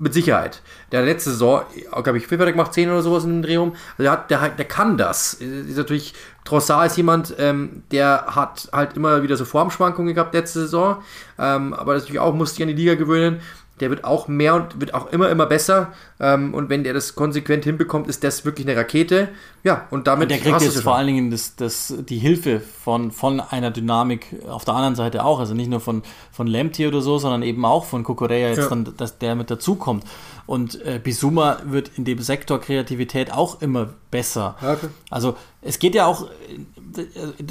[0.00, 0.62] mit Sicherheit.
[0.92, 1.62] Der letzte Saison,
[2.02, 3.74] glaube ich, Fünfer gemacht, 10 oder sowas in dem Drehung.
[3.98, 5.34] Also der, hat, der, der kann das.
[5.34, 6.14] Ist natürlich,
[6.44, 11.02] Trossard ist jemand, ähm, der hat halt immer wieder so Formschwankungen gehabt letzte Saison.
[11.38, 13.40] Ähm, aber natürlich auch musste sich an die Liga gewöhnen.
[13.80, 15.92] Der wird auch mehr und wird auch immer, immer besser.
[16.20, 19.28] Ähm, und wenn der das konsequent hinbekommt, ist das wirklich eine Rakete.
[19.64, 20.24] Ja, und damit.
[20.24, 24.36] Und der kriegt jetzt vor allen Dingen das, das, die Hilfe von, von einer Dynamik
[24.48, 25.40] auf der anderen Seite auch.
[25.40, 28.68] Also nicht nur von, von Lemty oder so, sondern eben auch von Kukureya jetzt ja.
[28.68, 30.04] dann, dass der mit dazukommt.
[30.46, 34.56] Und äh, Bisuma wird in dem Sektor Kreativität auch immer besser.
[34.60, 34.88] Okay.
[35.08, 37.04] Also es geht ja auch, äh,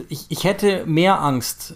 [0.09, 1.75] ich, ich hätte mehr Angst,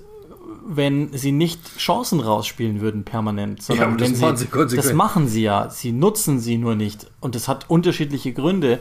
[0.66, 5.44] wenn sie nicht Chancen rausspielen würden permanent, sondern ja, wenn sie, sie das machen sie
[5.44, 8.80] ja, sie nutzen sie nur nicht und das hat unterschiedliche Gründe,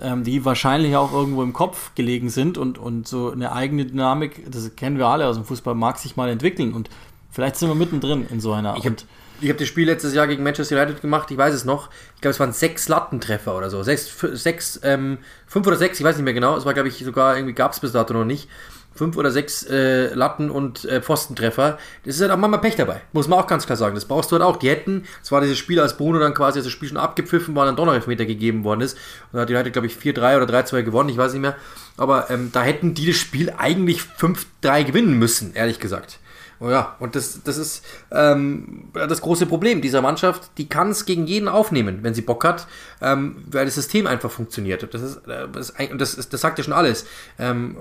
[0.00, 4.50] ähm, die wahrscheinlich auch irgendwo im Kopf gelegen sind und, und so eine eigene Dynamik,
[4.50, 6.88] das kennen wir alle aus dem Fußball, mag sich mal entwickeln und
[7.30, 8.76] vielleicht sind wir mittendrin in so einer.
[8.76, 8.96] Ich habe
[9.42, 11.90] hab das Spiel letztes Jahr gegen Manchester United gemacht, ich weiß es noch.
[12.14, 13.82] Ich glaube, es waren sechs Lattentreffer oder so.
[13.82, 16.56] Sechs, sechs ähm, fünf oder sechs, ich weiß nicht mehr genau.
[16.56, 18.48] Es war, glaube ich, sogar irgendwie gab es bis dato noch nicht
[18.94, 21.78] fünf oder sechs äh, Latten und äh, Pfostentreffer.
[22.04, 23.00] Das ist halt auch manchmal Pech dabei.
[23.12, 23.94] Muss man auch ganz klar sagen.
[23.94, 24.56] Das brauchst du halt auch.
[24.56, 27.66] Die hätten, es war dieses Spiel, als Bruno dann quasi, das Spiel schon abgepfiffen war,
[27.66, 28.96] dann doch noch Elfmeter gegeben worden ist.
[29.32, 31.56] Und hat die United, glaube ich, 4-3 oder 3-2 gewonnen, ich weiß nicht mehr.
[31.96, 36.18] Aber ähm, da hätten die das Spiel eigentlich 5-3 gewinnen müssen, ehrlich gesagt.
[36.60, 40.50] Oh ja, und das, das ist ähm, das große Problem dieser Mannschaft.
[40.56, 42.66] Die kann es gegen jeden aufnehmen, wenn sie Bock hat,
[43.02, 44.88] ähm, weil das System einfach funktioniert.
[44.94, 47.06] Das, ist, äh, das, das, ist, das sagt ja schon alles.
[47.38, 47.76] Ähm,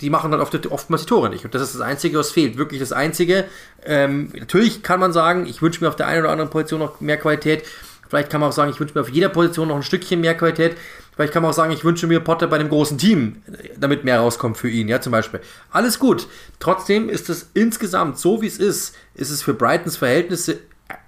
[0.00, 1.44] die machen dann oft, oftmals die Tore nicht.
[1.44, 2.56] Und das ist das Einzige, was fehlt.
[2.56, 3.44] Wirklich das Einzige.
[3.84, 7.00] Ähm, natürlich kann man sagen, ich wünsche mir auf der einen oder anderen Position noch
[7.00, 7.64] mehr Qualität.
[8.08, 10.36] Vielleicht kann man auch sagen, ich wünsche mir auf jeder Position noch ein Stückchen mehr
[10.36, 10.76] Qualität.
[11.14, 13.42] Vielleicht kann man auch sagen, ich wünsche mir Potter bei einem großen Team,
[13.76, 15.40] damit mehr rauskommt für ihn, ja, zum Beispiel.
[15.70, 16.28] Alles gut.
[16.60, 20.60] Trotzdem ist es insgesamt, so wie es ist, ist es für Brightons Verhältnisse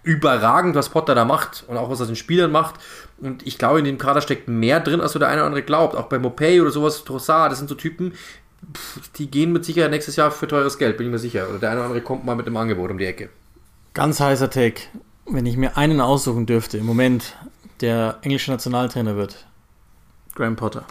[0.03, 2.75] überragend, was Potter da macht und auch was er den Spielern macht.
[3.19, 5.63] Und ich glaube, in dem Kader steckt mehr drin, als so der eine oder andere
[5.63, 5.95] glaubt.
[5.95, 8.15] Auch bei Mopey oder sowas, Trossard, das sind so Typen,
[9.17, 11.49] die gehen mit Sicherheit nächstes Jahr für teures Geld, bin ich mir sicher.
[11.49, 13.31] Oder der eine oder andere kommt mal mit einem Angebot um die Ecke.
[13.95, 14.83] Ganz heißer Take.
[15.27, 17.37] Wenn ich mir einen aussuchen dürfte, im Moment,
[17.81, 19.47] der englische Nationaltrainer wird,
[20.35, 20.85] Graham Potter.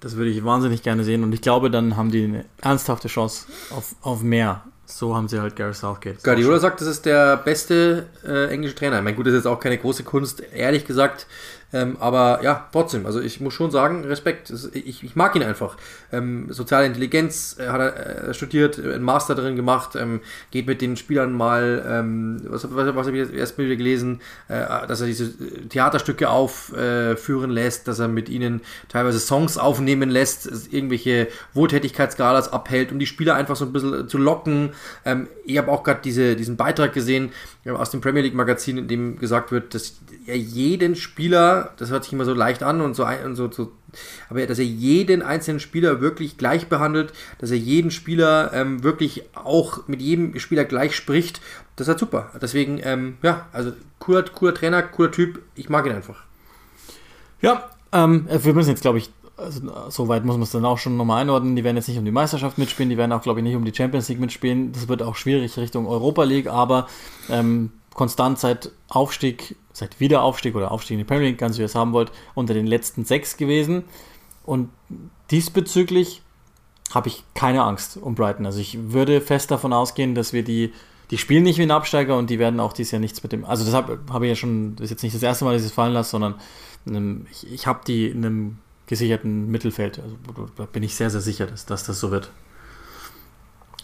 [0.00, 3.46] Das würde ich wahnsinnig gerne sehen und ich glaube, dann haben die eine ernsthafte Chance
[3.70, 4.62] auf, auf mehr.
[4.86, 6.22] So haben sie halt Gareth Southgate.
[6.24, 8.98] Guardiola sagt, das ist der beste äh, englische Trainer.
[8.98, 10.42] Ich meine, gut, das ist jetzt auch keine große Kunst.
[10.52, 11.26] Ehrlich gesagt,
[11.72, 14.50] ähm, aber ja, trotzdem, also ich muss schon sagen, Respekt.
[14.72, 15.76] Ich, ich mag ihn einfach.
[16.10, 20.80] Ähm, soziale Intelligenz äh, hat er äh, studiert, einen Master drin gemacht, ähm, geht mit
[20.80, 25.06] den Spielern mal, ähm, was, was, was habe ich erst wieder gelesen, äh, dass er
[25.06, 25.30] diese
[25.68, 32.98] Theaterstücke aufführen lässt, dass er mit ihnen teilweise Songs aufnehmen lässt, irgendwelche Wohltätigkeitsgalas abhält, um
[32.98, 34.70] die Spieler einfach so ein bisschen zu locken.
[35.04, 37.32] Ähm, ich habe auch gerade diese, diesen Beitrag gesehen
[37.66, 42.04] aus dem Premier League Magazin, in dem gesagt wird, dass er jeden Spieler, das hört
[42.04, 43.72] sich immer so leicht an und so, und so, so
[44.28, 49.24] aber dass er jeden einzelnen Spieler wirklich gleich behandelt, dass er jeden Spieler ähm, wirklich
[49.34, 51.40] auch mit jedem Spieler gleich spricht,
[51.76, 52.30] das ist halt super.
[52.40, 56.24] Deswegen, ähm, ja, also cooler, cooler Trainer, cooler Typ, ich mag ihn einfach.
[57.40, 60.78] Ja, ähm, wir müssen jetzt, glaube ich, also, so weit muss man es dann auch
[60.78, 61.54] schon nochmal einordnen.
[61.54, 63.64] Die werden jetzt nicht um die Meisterschaft mitspielen, die werden auch, glaube ich, nicht um
[63.64, 64.72] die Champions League mitspielen.
[64.72, 66.88] Das wird auch schwierig Richtung Europa League, aber
[67.30, 71.66] ähm, konstant seit Aufstieg, seit Wiederaufstieg oder Aufstieg in die Premier League, ganz wie ihr
[71.66, 73.82] es haben wollt, unter den letzten sechs gewesen.
[74.44, 74.70] Und
[75.32, 76.22] diesbezüglich
[76.94, 78.46] habe ich keine Angst um Brighton.
[78.46, 80.72] Also ich würde fest davon ausgehen, dass wir die,
[81.10, 83.44] die spielen nicht wie ein Absteiger und die werden auch dieses Jahr nichts mit dem.
[83.44, 85.68] Also deshalb habe ich ja schon, das ist jetzt nicht das erste Mal, dass ich
[85.68, 86.36] es fallen lasse, sondern
[86.86, 89.98] einem, ich, ich habe die in einem gesicherten Mittelfeld.
[89.98, 90.16] Also
[90.56, 92.30] da bin ich sehr, sehr sicher, dass, dass das so wird.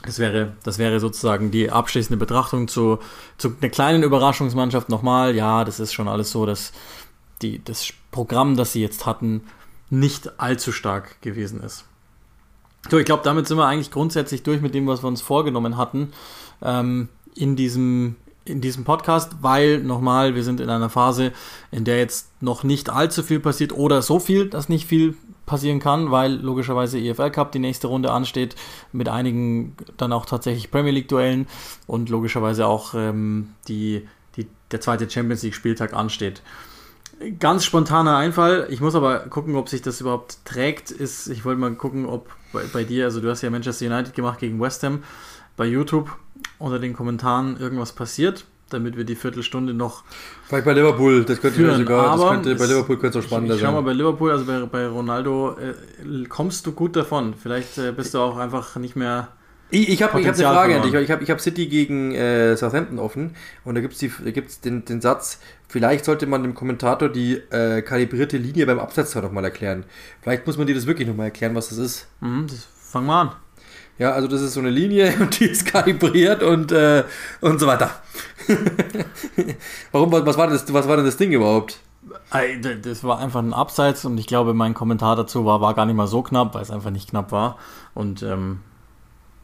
[0.05, 2.99] Das wäre, das wäre sozusagen die abschließende Betrachtung zu,
[3.39, 5.35] zu einer kleinen Überraschungsmannschaft nochmal.
[5.35, 6.73] Ja, das ist schon alles so, dass
[7.41, 9.43] die, das Programm, das sie jetzt hatten,
[9.91, 11.85] nicht allzu stark gewesen ist.
[12.91, 15.79] So, ich glaube, damit sind wir eigentlich grundsätzlich durch mit dem, was wir uns vorgenommen
[15.79, 16.13] hatten
[16.61, 21.33] ähm, in, diesem, in diesem Podcast, weil nochmal, wir sind in einer Phase,
[21.71, 25.17] in der jetzt noch nicht allzu viel passiert oder so viel, dass nicht viel
[25.47, 28.57] passieren kann, weil logischerweise EFL Cup die nächste Runde ansteht,
[28.93, 31.47] mit einigen dann auch tatsächlich Premier League Duellen
[31.87, 36.43] und logischerweise auch ähm, die, die, der zweite Champions League Spieltag ansteht.
[37.39, 41.61] Ganz spontaner Einfall, ich muss aber gucken, ob sich das überhaupt trägt, ist, ich wollte
[41.61, 44.83] mal gucken, ob bei, bei dir, also du hast ja Manchester United gemacht gegen West
[44.83, 45.05] Ham,
[45.57, 46.11] bei YouTube
[46.59, 50.05] unter den Kommentaren irgendwas passiert damit wir die Viertelstunde noch.
[50.47, 51.79] Vielleicht bei Liverpool, das könnte führen.
[51.79, 53.75] sogar, das könnte, bei Liverpool könnte es auch spannender ich, ich sein.
[53.75, 57.35] Schau mal bei Liverpool, also bei, bei Ronaldo äh, kommst du gut davon.
[57.35, 59.29] Vielleicht äh, bist du auch einfach nicht mehr.
[59.71, 60.95] Ich, ich habe hab eine Frage an dich.
[60.95, 65.01] Ich habe ich hab City gegen äh, Southampton offen und da gibt es den, den
[65.01, 69.85] Satz, vielleicht sollte man dem Kommentator die äh, kalibrierte Linie beim Absatz nochmal erklären.
[70.21, 72.07] Vielleicht muss man dir das wirklich nochmal erklären, was das ist.
[72.21, 73.33] Mhm, das, fang mal an.
[73.99, 77.05] Ja, also das ist so eine Linie und die ist kalibriert und, äh,
[77.41, 77.91] und so weiter.
[79.93, 81.81] Warum, was war, das, was war denn das Ding überhaupt?
[82.83, 85.97] Das war einfach ein Abseits und ich glaube, mein Kommentar dazu war, war gar nicht
[85.97, 87.59] mal so knapp, weil es einfach nicht knapp war.
[87.95, 88.61] Und ähm,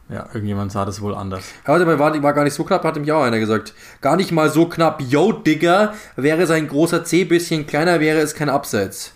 [0.09, 1.45] ja, irgendjemand sah das wohl anders.
[1.65, 3.73] Warte mal, war, war gar nicht so knapp, hat nämlich auch einer gesagt.
[4.01, 5.01] Gar nicht mal so knapp.
[5.01, 9.13] Yo, Digger, wäre sein großer C bisschen kleiner, wäre es kein Abseits.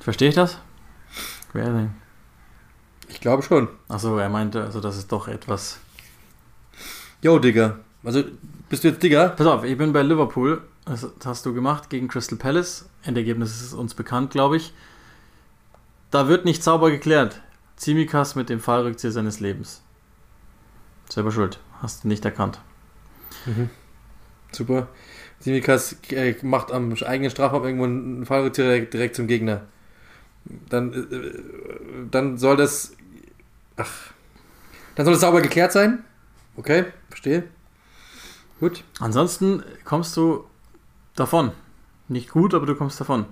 [0.00, 0.58] Verstehe ich das?
[1.52, 1.94] Wer denn?
[3.08, 3.68] Ich glaube schon.
[3.88, 5.78] Achso, er meinte, also das ist doch etwas.
[7.22, 7.78] Yo, Digger.
[8.04, 8.24] Also,
[8.68, 9.30] bist du jetzt Digger?
[9.30, 10.62] Pass auf, ich bin bei Liverpool.
[10.84, 12.88] Das hast du gemacht gegen Crystal Palace.
[13.02, 14.74] Endergebnis ist uns bekannt, glaube ich.
[16.10, 17.40] Da wird nicht sauber geklärt.
[17.76, 19.82] Zimikas mit dem Fallrückzieher seines Lebens.
[21.08, 21.58] Selber schuld.
[21.80, 22.60] Hast du nicht erkannt.
[24.52, 24.88] Super.
[25.40, 29.62] Simikas äh, macht am eigenen Strafraum irgendwo einen Fallrückzieher direkt, direkt zum Gegner.
[30.68, 31.42] Dann, äh, äh,
[32.10, 32.92] dann soll das.
[33.76, 34.12] Ach.
[34.94, 36.04] Dann soll es sauber geklärt sein.
[36.56, 37.44] Okay, verstehe.
[38.64, 38.82] Gut.
[38.98, 40.44] Ansonsten kommst du
[41.16, 41.52] davon.
[42.08, 43.26] Nicht gut, aber du kommst davon.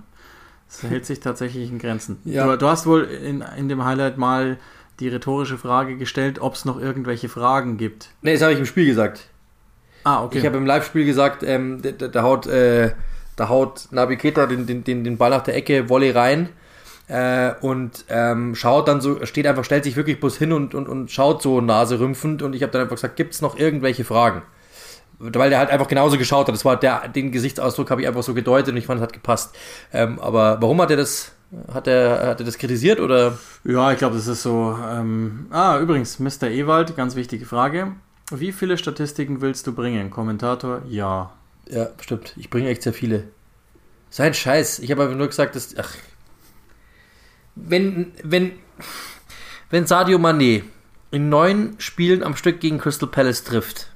[0.69, 2.19] Es hält sich tatsächlich in Grenzen.
[2.23, 2.45] Ja.
[2.45, 4.59] Du, du hast wohl in, in dem Highlight mal
[4.99, 8.11] die rhetorische Frage gestellt, ob es noch irgendwelche Fragen gibt.
[8.21, 9.27] Ne, das habe ich im Spiel gesagt.
[10.03, 10.37] Ah, okay.
[10.37, 12.91] Ich habe im Live-Spiel gesagt, ähm, da, da, da haut, äh,
[13.35, 16.49] da haut Nabi Keita den, den, den, den Ball nach der Ecke, Volley rein
[17.07, 20.87] äh, und ähm, schaut dann so, steht einfach, stellt sich wirklich bloß hin und, und,
[20.87, 24.43] und schaut so naserümpfend und ich habe dann einfach gesagt, gibt es noch irgendwelche Fragen?
[25.19, 26.53] Weil der halt einfach genauso geschaut hat.
[26.53, 29.13] Das war der, den Gesichtsausdruck habe ich einfach so gedeutet und ich fand, es hat
[29.13, 29.55] gepasst.
[29.93, 31.31] Ähm, aber warum hat er das,
[31.73, 33.37] hat er, hat er das kritisiert oder?
[33.63, 34.77] Ja, ich glaube, das ist so.
[34.91, 36.49] Ähm, ah, übrigens, Mr.
[36.49, 37.93] Ewald, ganz wichtige Frage.
[38.31, 40.09] Wie viele Statistiken willst du bringen?
[40.09, 41.31] Kommentator, ja.
[41.69, 42.33] Ja, stimmt.
[42.37, 43.25] Ich bringe echt sehr viele.
[44.09, 44.79] Sein Scheiß.
[44.79, 45.75] Ich habe aber nur gesagt, dass.
[45.77, 45.89] Ach.
[47.55, 48.51] Wenn, wenn,
[49.69, 50.63] wenn Sadio Mané
[51.11, 53.91] in neun Spielen am Stück gegen Crystal Palace trifft,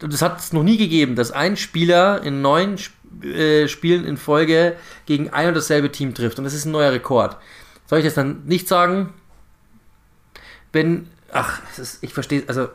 [0.00, 4.16] das hat es noch nie gegeben, dass ein Spieler in neun Sp- äh, Spielen in
[4.16, 4.76] Folge
[5.06, 6.38] gegen ein und dasselbe Team trifft.
[6.38, 7.36] Und das ist ein neuer Rekord.
[7.86, 9.12] Soll ich das dann nicht sagen?
[10.72, 11.08] Wenn.
[11.32, 12.44] Ach, ist, ich verstehe.
[12.46, 12.68] Also.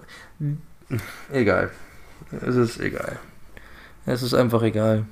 [1.32, 1.71] Egal.
[2.41, 3.17] Es ist egal.
[4.05, 5.05] Es ist einfach egal.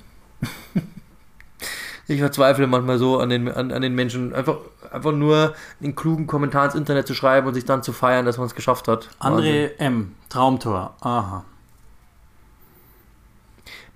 [2.06, 4.58] Ich verzweifle manchmal so an den, an, an den Menschen, einfach,
[4.92, 8.36] einfach nur einen klugen Kommentar ins Internet zu schreiben und sich dann zu feiern, dass
[8.36, 9.08] man es geschafft hat.
[9.20, 9.52] Wahnsinn.
[9.52, 10.14] André M.
[10.28, 10.96] Traumtor.
[11.00, 11.44] Aha.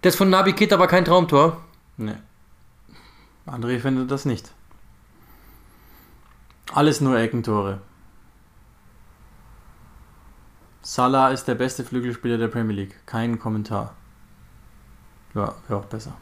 [0.02, 1.60] Das von Nabi Keita war kein Traumtor.
[1.96, 2.22] Ne.
[3.46, 4.52] André findet das nicht.
[6.72, 7.80] Alles nur Eckentore.
[10.82, 13.06] Salah ist der beste Flügelspieler der Premier League.
[13.06, 13.94] Kein Kommentar.
[15.34, 16.16] Ja, auch besser.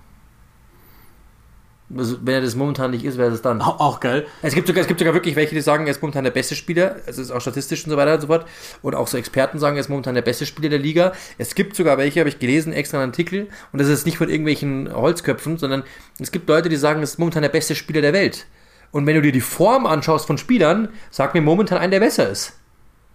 [1.94, 3.60] Also, wenn er das momentan nicht ist, wäre es dann.
[3.60, 4.26] Auch, auch geil.
[4.42, 6.56] Es gibt, sogar, es gibt sogar wirklich welche, die sagen, er ist momentan der beste
[6.56, 6.96] Spieler.
[7.06, 8.46] Es ist auch statistisch und so weiter und so fort.
[8.82, 11.12] Und auch so Experten sagen, er ist momentan der beste Spieler der Liga.
[11.38, 13.48] Es gibt sogar welche, habe ich gelesen, extra einen Artikel.
[13.72, 15.84] Und das ist nicht von irgendwelchen Holzköpfen, sondern
[16.18, 18.46] es gibt Leute, die sagen, er ist momentan der beste Spieler der Welt.
[18.90, 22.28] Und wenn du dir die Form anschaust von Spielern, sag mir momentan einen, der besser
[22.28, 22.54] ist.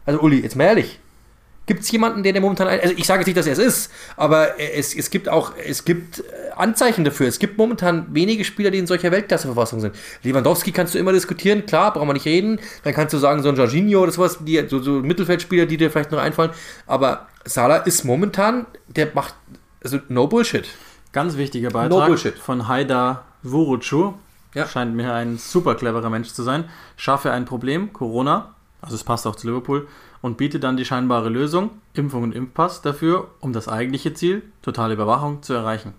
[0.05, 0.99] Also Uli, jetzt mal ehrlich.
[1.71, 3.59] Gibt es jemanden, der, der momentan, ein- also ich sage jetzt nicht, dass er es
[3.59, 6.23] ist, aber es, es gibt auch, es gibt äh,
[6.57, 7.27] Anzeichen dafür.
[7.29, 9.95] Es gibt momentan wenige Spieler, die in solcher Weltklasseverfassung sind.
[10.23, 12.59] Lewandowski kannst du immer diskutieren, klar, brauchen wir nicht reden.
[12.83, 15.89] Dann kannst du sagen, so ein Jorginho oder sowas, die, so, so Mittelfeldspieler, die dir
[15.89, 16.51] vielleicht noch einfallen.
[16.87, 19.33] Aber Salah ist momentan, der macht,
[19.81, 20.67] also no Bullshit.
[21.13, 22.37] Ganz wichtiger No Beitrag bullshit.
[22.37, 24.13] von Haida Vurucu.
[24.55, 24.67] Ja.
[24.67, 26.65] Scheint mir ein super cleverer Mensch zu sein.
[26.97, 29.87] Schaffe ein Problem, Corona, also es passt auch zu Liverpool,
[30.21, 34.93] und biete dann die scheinbare Lösung, Impfung und Impfpass, dafür, um das eigentliche Ziel, totale
[34.93, 35.93] Überwachung, zu erreichen.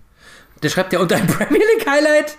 [0.61, 2.37] Der schreibt ja unter ein Premier League Highlight.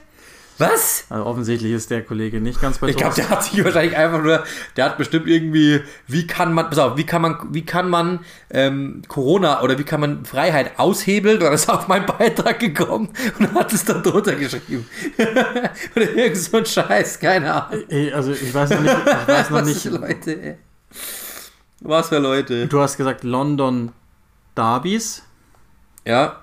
[0.59, 1.07] Was?
[1.11, 4.23] Also offensichtlich ist der Kollege nicht ganz bei Ich glaube, der hat sich wahrscheinlich einfach
[4.23, 4.45] nur,
[4.77, 8.21] der hat bestimmt irgendwie, wie kann man, pass auf, wie kann man, wie kann man
[8.51, 11.39] ähm, Corona oder wie kann man Freiheit aushebeln?
[11.39, 13.09] Oder ist auf meinen Beitrag gekommen
[13.39, 14.87] und hat es dann drunter geschrieben.
[15.97, 17.85] oder irgend so ein Scheiß, keine Ahnung.
[17.89, 20.59] Ey, Also ich weiß noch nicht, ich weiß noch Was nicht Leute, ey.
[21.87, 22.67] Was für Leute.
[22.67, 23.93] du hast gesagt London
[24.57, 25.23] Derbys,
[26.07, 26.41] Ja,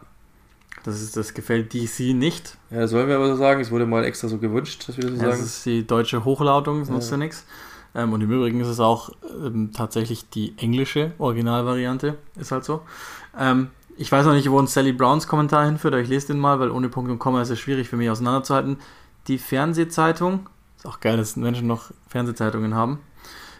[0.83, 2.57] das, ist, das gefällt DC nicht.
[2.69, 3.59] ja, das wollen wir aber so sagen.
[3.61, 5.43] Es wurde mal extra so gewünscht, dass wir das so Das sagen.
[5.45, 7.45] ist die deutsche Hochlautung, das nutzt ja nichts.
[7.93, 9.09] Ähm, und im Übrigen ist es auch
[9.43, 12.81] ähm, tatsächlich die englische Originalvariante, ist halt so.
[13.37, 16.39] Ähm, ich weiß noch nicht, wo uns Sally Browns Kommentar hinführt, aber ich lese den
[16.39, 18.77] mal, weil ohne Punkt und Komma ist es schwierig für mich auseinanderzuhalten.
[19.27, 22.99] Die Fernsehzeitung, ist auch geil, dass Menschen noch Fernsehzeitungen haben,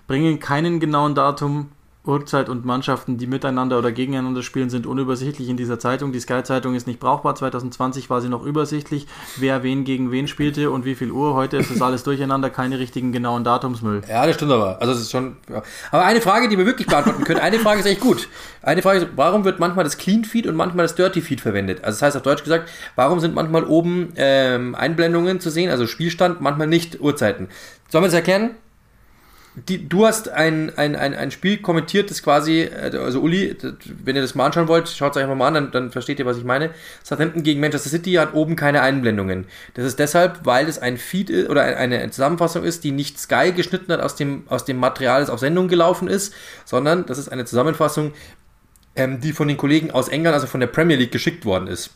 [0.08, 1.70] bringen keinen genauen Datum
[2.04, 6.12] Uhrzeit und Mannschaften, die miteinander oder gegeneinander spielen, sind unübersichtlich in dieser Zeitung.
[6.12, 7.36] Die Sky-Zeitung ist nicht brauchbar.
[7.36, 9.06] 2020 war sie noch übersichtlich,
[9.38, 11.36] wer wen gegen wen spielte und wie viel Uhr.
[11.36, 14.02] Heute ist das alles durcheinander, keine richtigen genauen Datumsmüll.
[14.10, 14.82] Ja, das stimmt aber.
[14.82, 15.38] Also, das ist schon.
[15.48, 15.62] Ja.
[15.92, 18.28] Aber eine Frage, die wir wirklich beantworten können, eine Frage ist echt gut.
[18.64, 21.84] Eine Frage ist, warum wird manchmal das Clean Feed und manchmal das Dirty Feed verwendet?
[21.84, 25.86] Also, das heißt auf Deutsch gesagt, warum sind manchmal oben ähm, Einblendungen zu sehen, also
[25.86, 27.48] Spielstand, manchmal nicht Uhrzeiten?
[27.90, 28.56] Sollen wir das erklären?
[29.56, 34.22] Die, du hast ein, ein, ein, ein Spiel kommentiert, das quasi, also Uli, wenn ihr
[34.22, 36.38] das mal anschauen wollt, schaut es euch einfach mal an, dann, dann versteht ihr, was
[36.38, 36.70] ich meine.
[37.04, 39.46] Southampton gegen Manchester City hat oben keine Einblendungen.
[39.74, 43.92] Das ist deshalb, weil es ein Feed oder eine Zusammenfassung ist, die nicht Sky geschnitten
[43.92, 46.34] hat aus dem, aus dem Material, das auf Sendung gelaufen ist,
[46.64, 48.14] sondern das ist eine Zusammenfassung,
[48.96, 51.92] ähm, die von den Kollegen aus England, also von der Premier League, geschickt worden ist.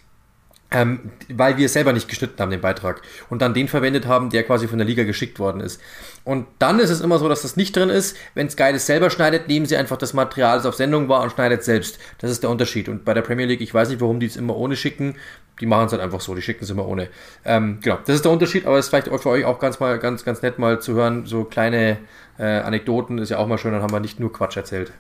[0.71, 3.01] Ähm, weil wir es selber nicht geschnitten haben, den Beitrag.
[3.29, 5.79] Und dann den verwendet haben, der quasi von der Liga geschickt worden ist.
[6.25, 8.17] Und dann ist es immer so, dass das nicht drin ist.
[8.33, 11.31] Wenn Sky das selber schneidet, nehmen sie einfach das Material, das auf Sendung war und
[11.31, 11.99] schneidet selbst.
[12.17, 12.89] Das ist der Unterschied.
[12.89, 15.15] Und bei der Premier League, ich weiß nicht, warum die es immer ohne schicken.
[15.61, 17.09] Die machen es halt einfach so, die schicken es immer ohne.
[17.45, 19.99] Ähm, genau, das ist der Unterschied, aber es ist vielleicht für euch auch ganz mal
[19.99, 21.27] ganz, ganz nett mal zu hören.
[21.27, 21.99] So kleine
[22.39, 24.91] äh, Anekdoten ist ja auch mal schön, dann haben wir nicht nur Quatsch erzählt.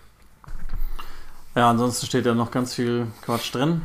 [1.55, 3.81] Ja, ansonsten steht ja noch ganz viel Quatsch drin.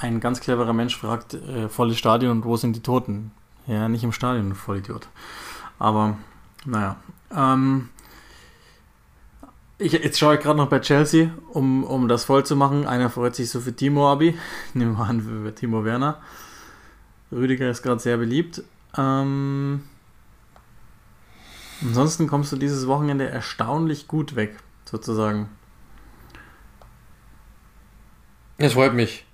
[0.00, 3.32] Ein ganz cleverer Mensch fragt, äh, volles Stadion und wo sind die Toten?
[3.66, 5.08] Ja, nicht im Stadion, Vollidiot.
[5.78, 6.16] Aber,
[6.66, 6.96] naja.
[7.34, 7.88] Ähm,
[9.78, 12.86] ich, jetzt schaue ich gerade noch bei Chelsea, um, um das voll zu machen.
[12.86, 14.38] Einer freut sich so für Timo Abi.
[14.74, 16.20] Nehmen wir an für Timo Werner.
[17.32, 18.62] Rüdiger ist gerade sehr beliebt.
[18.96, 19.82] Ähm,
[21.82, 25.48] ansonsten kommst du dieses Wochenende erstaunlich gut weg, sozusagen.
[28.58, 29.26] Es freut mich.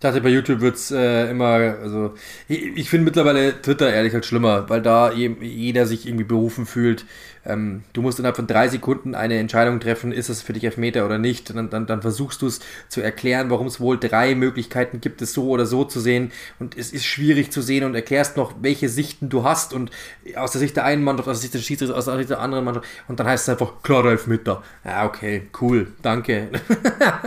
[0.00, 2.14] Ich dachte, bei YouTube wird es äh, immer, also
[2.48, 7.04] ich, ich finde mittlerweile Twitter ehrlich halt schlimmer, weil da jeder sich irgendwie berufen fühlt,
[7.50, 11.04] ähm, du musst innerhalb von drei Sekunden eine Entscheidung treffen, ist es für dich Elfmeter
[11.04, 11.54] oder nicht.
[11.54, 15.32] Dann, dann, dann versuchst du es zu erklären, warum es wohl drei Möglichkeiten gibt, es
[15.32, 16.32] so oder so zu sehen.
[16.58, 19.72] Und es ist schwierig zu sehen und erklärst noch, welche Sichten du hast.
[19.72, 19.90] Und
[20.36, 22.40] aus der Sicht der einen Mannschaft, aus der Sicht des Schiedsrichters, aus der Sicht der
[22.40, 22.86] anderen Mannschaft.
[23.08, 24.62] Und dann heißt es einfach, klar, Elfmeter.
[24.84, 26.48] Ja, okay, cool, danke.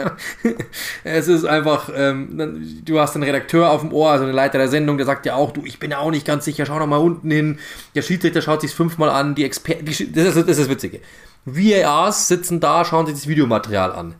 [1.03, 4.69] es ist einfach, ähm, du hast einen Redakteur auf dem Ohr, also einen Leiter der
[4.69, 6.88] Sendung, der sagt ja auch, du, ich bin ja auch nicht ganz sicher, schau noch
[6.88, 7.59] mal unten hin.
[7.95, 11.01] Der Schiedsrichter schaut sich fünfmal an, die Experten, das ist, das ist das Witzige.
[11.45, 14.16] VARs sitzen da, schauen sich das Videomaterial an.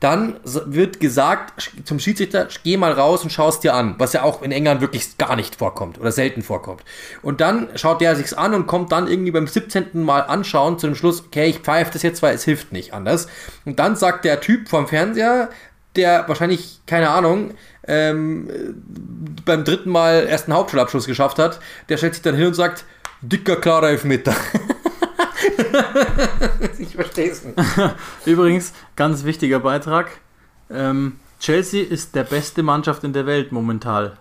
[0.00, 4.22] Dann wird gesagt zum Schiedsrichter, geh mal raus und schau es dir an, was ja
[4.22, 6.84] auch in England wirklich gar nicht vorkommt oder selten vorkommt.
[7.20, 10.04] Und dann schaut der sich's an und kommt dann irgendwie beim 17.
[10.04, 13.26] Mal anschauen zu dem Schluss, okay, ich pfeife das jetzt, weil es hilft nicht anders.
[13.64, 15.50] Und dann sagt der Typ vom Fernseher,
[15.96, 17.54] der wahrscheinlich, keine Ahnung,
[17.88, 18.48] ähm,
[19.44, 22.84] beim dritten Mal erst einen Hauptschulabschluss geschafft hat, der stellt sich dann hin und sagt,
[23.20, 24.36] dicker, klarer Elfmeter.
[26.78, 27.58] ich verstehe es nicht.
[28.26, 30.10] Übrigens, ganz wichtiger Beitrag.
[30.70, 34.12] Ähm, Chelsea ist der beste Mannschaft in der Welt momentan.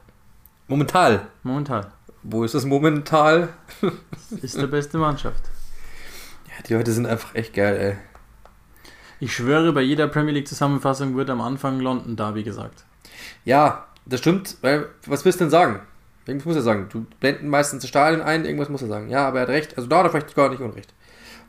[0.67, 1.21] Momentan?
[1.43, 1.87] Momentan.
[2.23, 3.49] Wo ist das momentan?
[4.41, 5.43] ist der beste Mannschaft.
[6.47, 7.97] Ja, die Leute sind einfach echt geil, ey.
[9.19, 12.85] Ich schwöre, bei jeder Premier League Zusammenfassung wird am Anfang London Derby gesagt.
[13.45, 15.81] Ja, das stimmt, weil was willst du denn sagen?
[16.27, 16.87] Irgendwas muss er sagen.
[16.91, 19.09] Du blenden meistens das Stadion ein, irgendwas muss er sagen.
[19.09, 19.77] Ja, aber er hat recht.
[19.77, 20.93] Also da hat er vielleicht gar nicht Unrecht.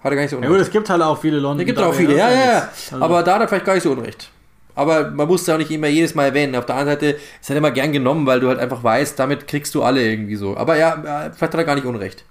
[0.00, 0.50] Hat er gar nicht so Unrecht.
[0.50, 1.60] Ja gut, es gibt halt auch viele London.
[1.60, 2.68] Es gibt auch viele, ja, ja, ja.
[2.92, 4.30] Also aber da hat er vielleicht gar nicht so Unrecht.
[4.74, 6.54] Aber man muss es auch nicht immer jedes Mal erwähnen.
[6.54, 9.48] Auf der anderen Seite ist halt immer gern genommen, weil du halt einfach weißt, damit
[9.48, 10.56] kriegst du alle irgendwie so.
[10.56, 10.96] Aber ja,
[11.34, 12.24] vielleicht hat er gar nicht Unrecht.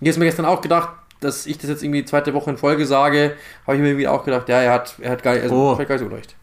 [0.00, 0.90] Ich habe mir gestern auch gedacht,
[1.20, 3.36] dass ich das jetzt irgendwie zweite Woche in Folge sage,
[3.66, 5.74] habe ich mir irgendwie auch gedacht, ja, er hat, er hat gar, also oh.
[5.74, 6.36] vielleicht gar nicht so Unrecht.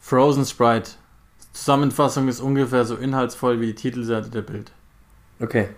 [0.00, 0.90] Frozen Sprite.
[1.54, 4.70] Zusammenfassung ist ungefähr so inhaltsvoll wie die Titelseite der Bild.
[5.40, 5.68] Okay.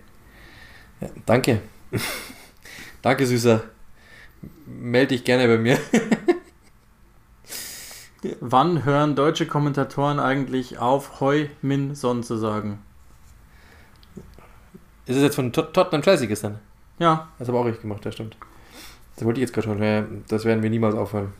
[0.99, 1.61] Ja, danke.
[3.01, 3.63] danke, Süßer.
[4.65, 5.79] Melde dich gerne bei mir.
[8.39, 12.79] Wann hören deutsche Kommentatoren eigentlich auf, Hoi Min Son zu sagen?
[15.05, 16.59] Ist es jetzt von Tot Tottenham Chelsea gestern?
[16.99, 17.29] Ja.
[17.39, 18.35] Das habe auch ich gemacht, das stimmt.
[19.15, 20.23] Das wollte ich jetzt gerade schon.
[20.27, 21.33] Das werden wir niemals aufhören.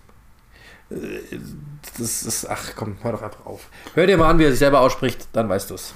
[0.90, 3.70] Das ist, ach komm, hör doch einfach auf.
[3.94, 5.94] Hör dir mal an, wie er sich selber ausspricht, dann weißt du es.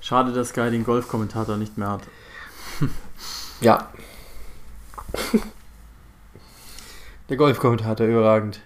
[0.00, 2.02] Schade, dass Sky den Golf-Kommentator nicht mehr hat.
[3.60, 3.90] ja.
[7.30, 8.60] Der Golf-Kommentator, überragend.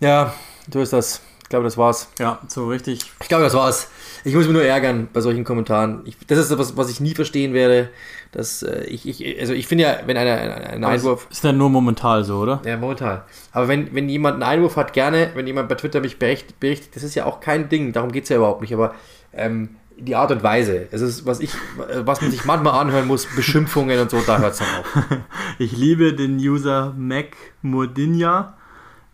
[0.00, 0.32] Ja,
[0.72, 1.20] so ist das.
[1.42, 2.08] Ich glaube, das war's.
[2.18, 3.00] Ja, so richtig.
[3.20, 3.90] Ich glaube, das war's.
[4.24, 6.00] Ich muss mich nur ärgern bei solchen Kommentaren.
[6.06, 7.90] Ich, das ist etwas, was ich nie verstehen werde.
[8.32, 11.26] Dass, äh, ich, ich, also ich finde ja, wenn einer einen Einwurf.
[11.30, 12.62] Ist ja nur momentan so, oder?
[12.64, 13.20] Ja, momentan.
[13.52, 16.96] Aber wenn, wenn jemand einen Einwurf hat, gerne, wenn jemand bei Twitter mich berichtet, berichtet
[16.96, 18.72] das ist ja auch kein Ding, darum geht es ja überhaupt nicht.
[18.72, 18.94] Aber
[19.34, 20.88] ähm, die Art und Weise.
[20.90, 21.52] Es ist, was ich,
[21.94, 25.04] was man sich manchmal anhören muss, Beschimpfungen und so, da hört es dann auf.
[25.58, 28.54] Ich liebe den User Mac Mordinja.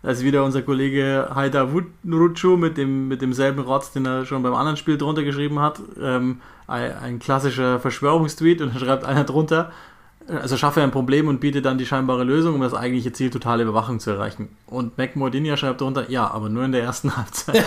[0.03, 1.69] Da ist wieder unser Kollege Haida
[2.05, 5.81] Rutschu mit, dem, mit demselben Rotz, den er schon beim anderen Spiel drunter geschrieben hat.
[6.01, 9.73] Ähm, ein, ein klassischer Verschwörungstweet und da schreibt einer drunter,
[10.29, 13.63] also schaffe ein Problem und bietet dann die scheinbare Lösung, um das eigentliche Ziel totale
[13.63, 14.49] Überwachung zu erreichen.
[14.67, 17.65] Und Mac Mordinia schreibt darunter, ja, aber nur in der ersten Halbzeit.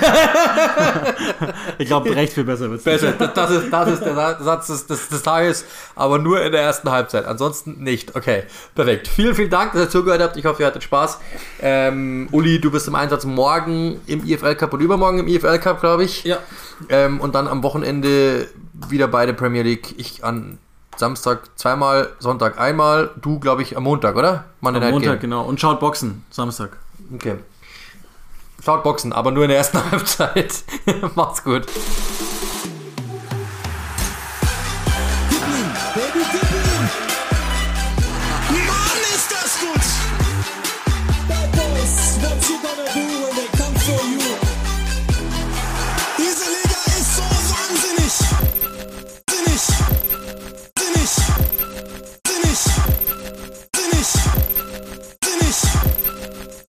[1.78, 2.84] ich glaube, recht viel besser wird es.
[2.84, 6.62] Besser, das ist, das ist der Satz des, des, des, Tages, aber nur in der
[6.62, 8.16] ersten Halbzeit, ansonsten nicht.
[8.16, 8.44] Okay,
[8.76, 9.08] perfekt.
[9.08, 10.36] Vielen, vielen Dank, dass ihr zugehört habt.
[10.36, 11.20] Ich hoffe, ihr hattet Spaß.
[11.62, 15.80] Ähm, Uli, du bist im Einsatz morgen im IFL Cup und übermorgen im IFL Cup,
[15.80, 16.26] glaube ich.
[16.26, 16.40] Ja.
[16.90, 18.48] Ähm, und dann am Wochenende
[18.90, 19.96] wieder bei der Premier League.
[19.98, 20.58] Ich an
[20.98, 23.12] Samstag zweimal, Sonntag einmal.
[23.22, 24.46] Du, glaube ich, am Montag, oder?
[24.62, 25.30] Monday am Montag, Game.
[25.32, 25.44] genau.
[25.44, 26.78] Und schaut Boxen, Samstag.
[27.14, 27.36] Okay.
[28.64, 30.64] Schaut Boxen, aber nur in der ersten Halbzeit.
[31.16, 31.66] Macht's gut.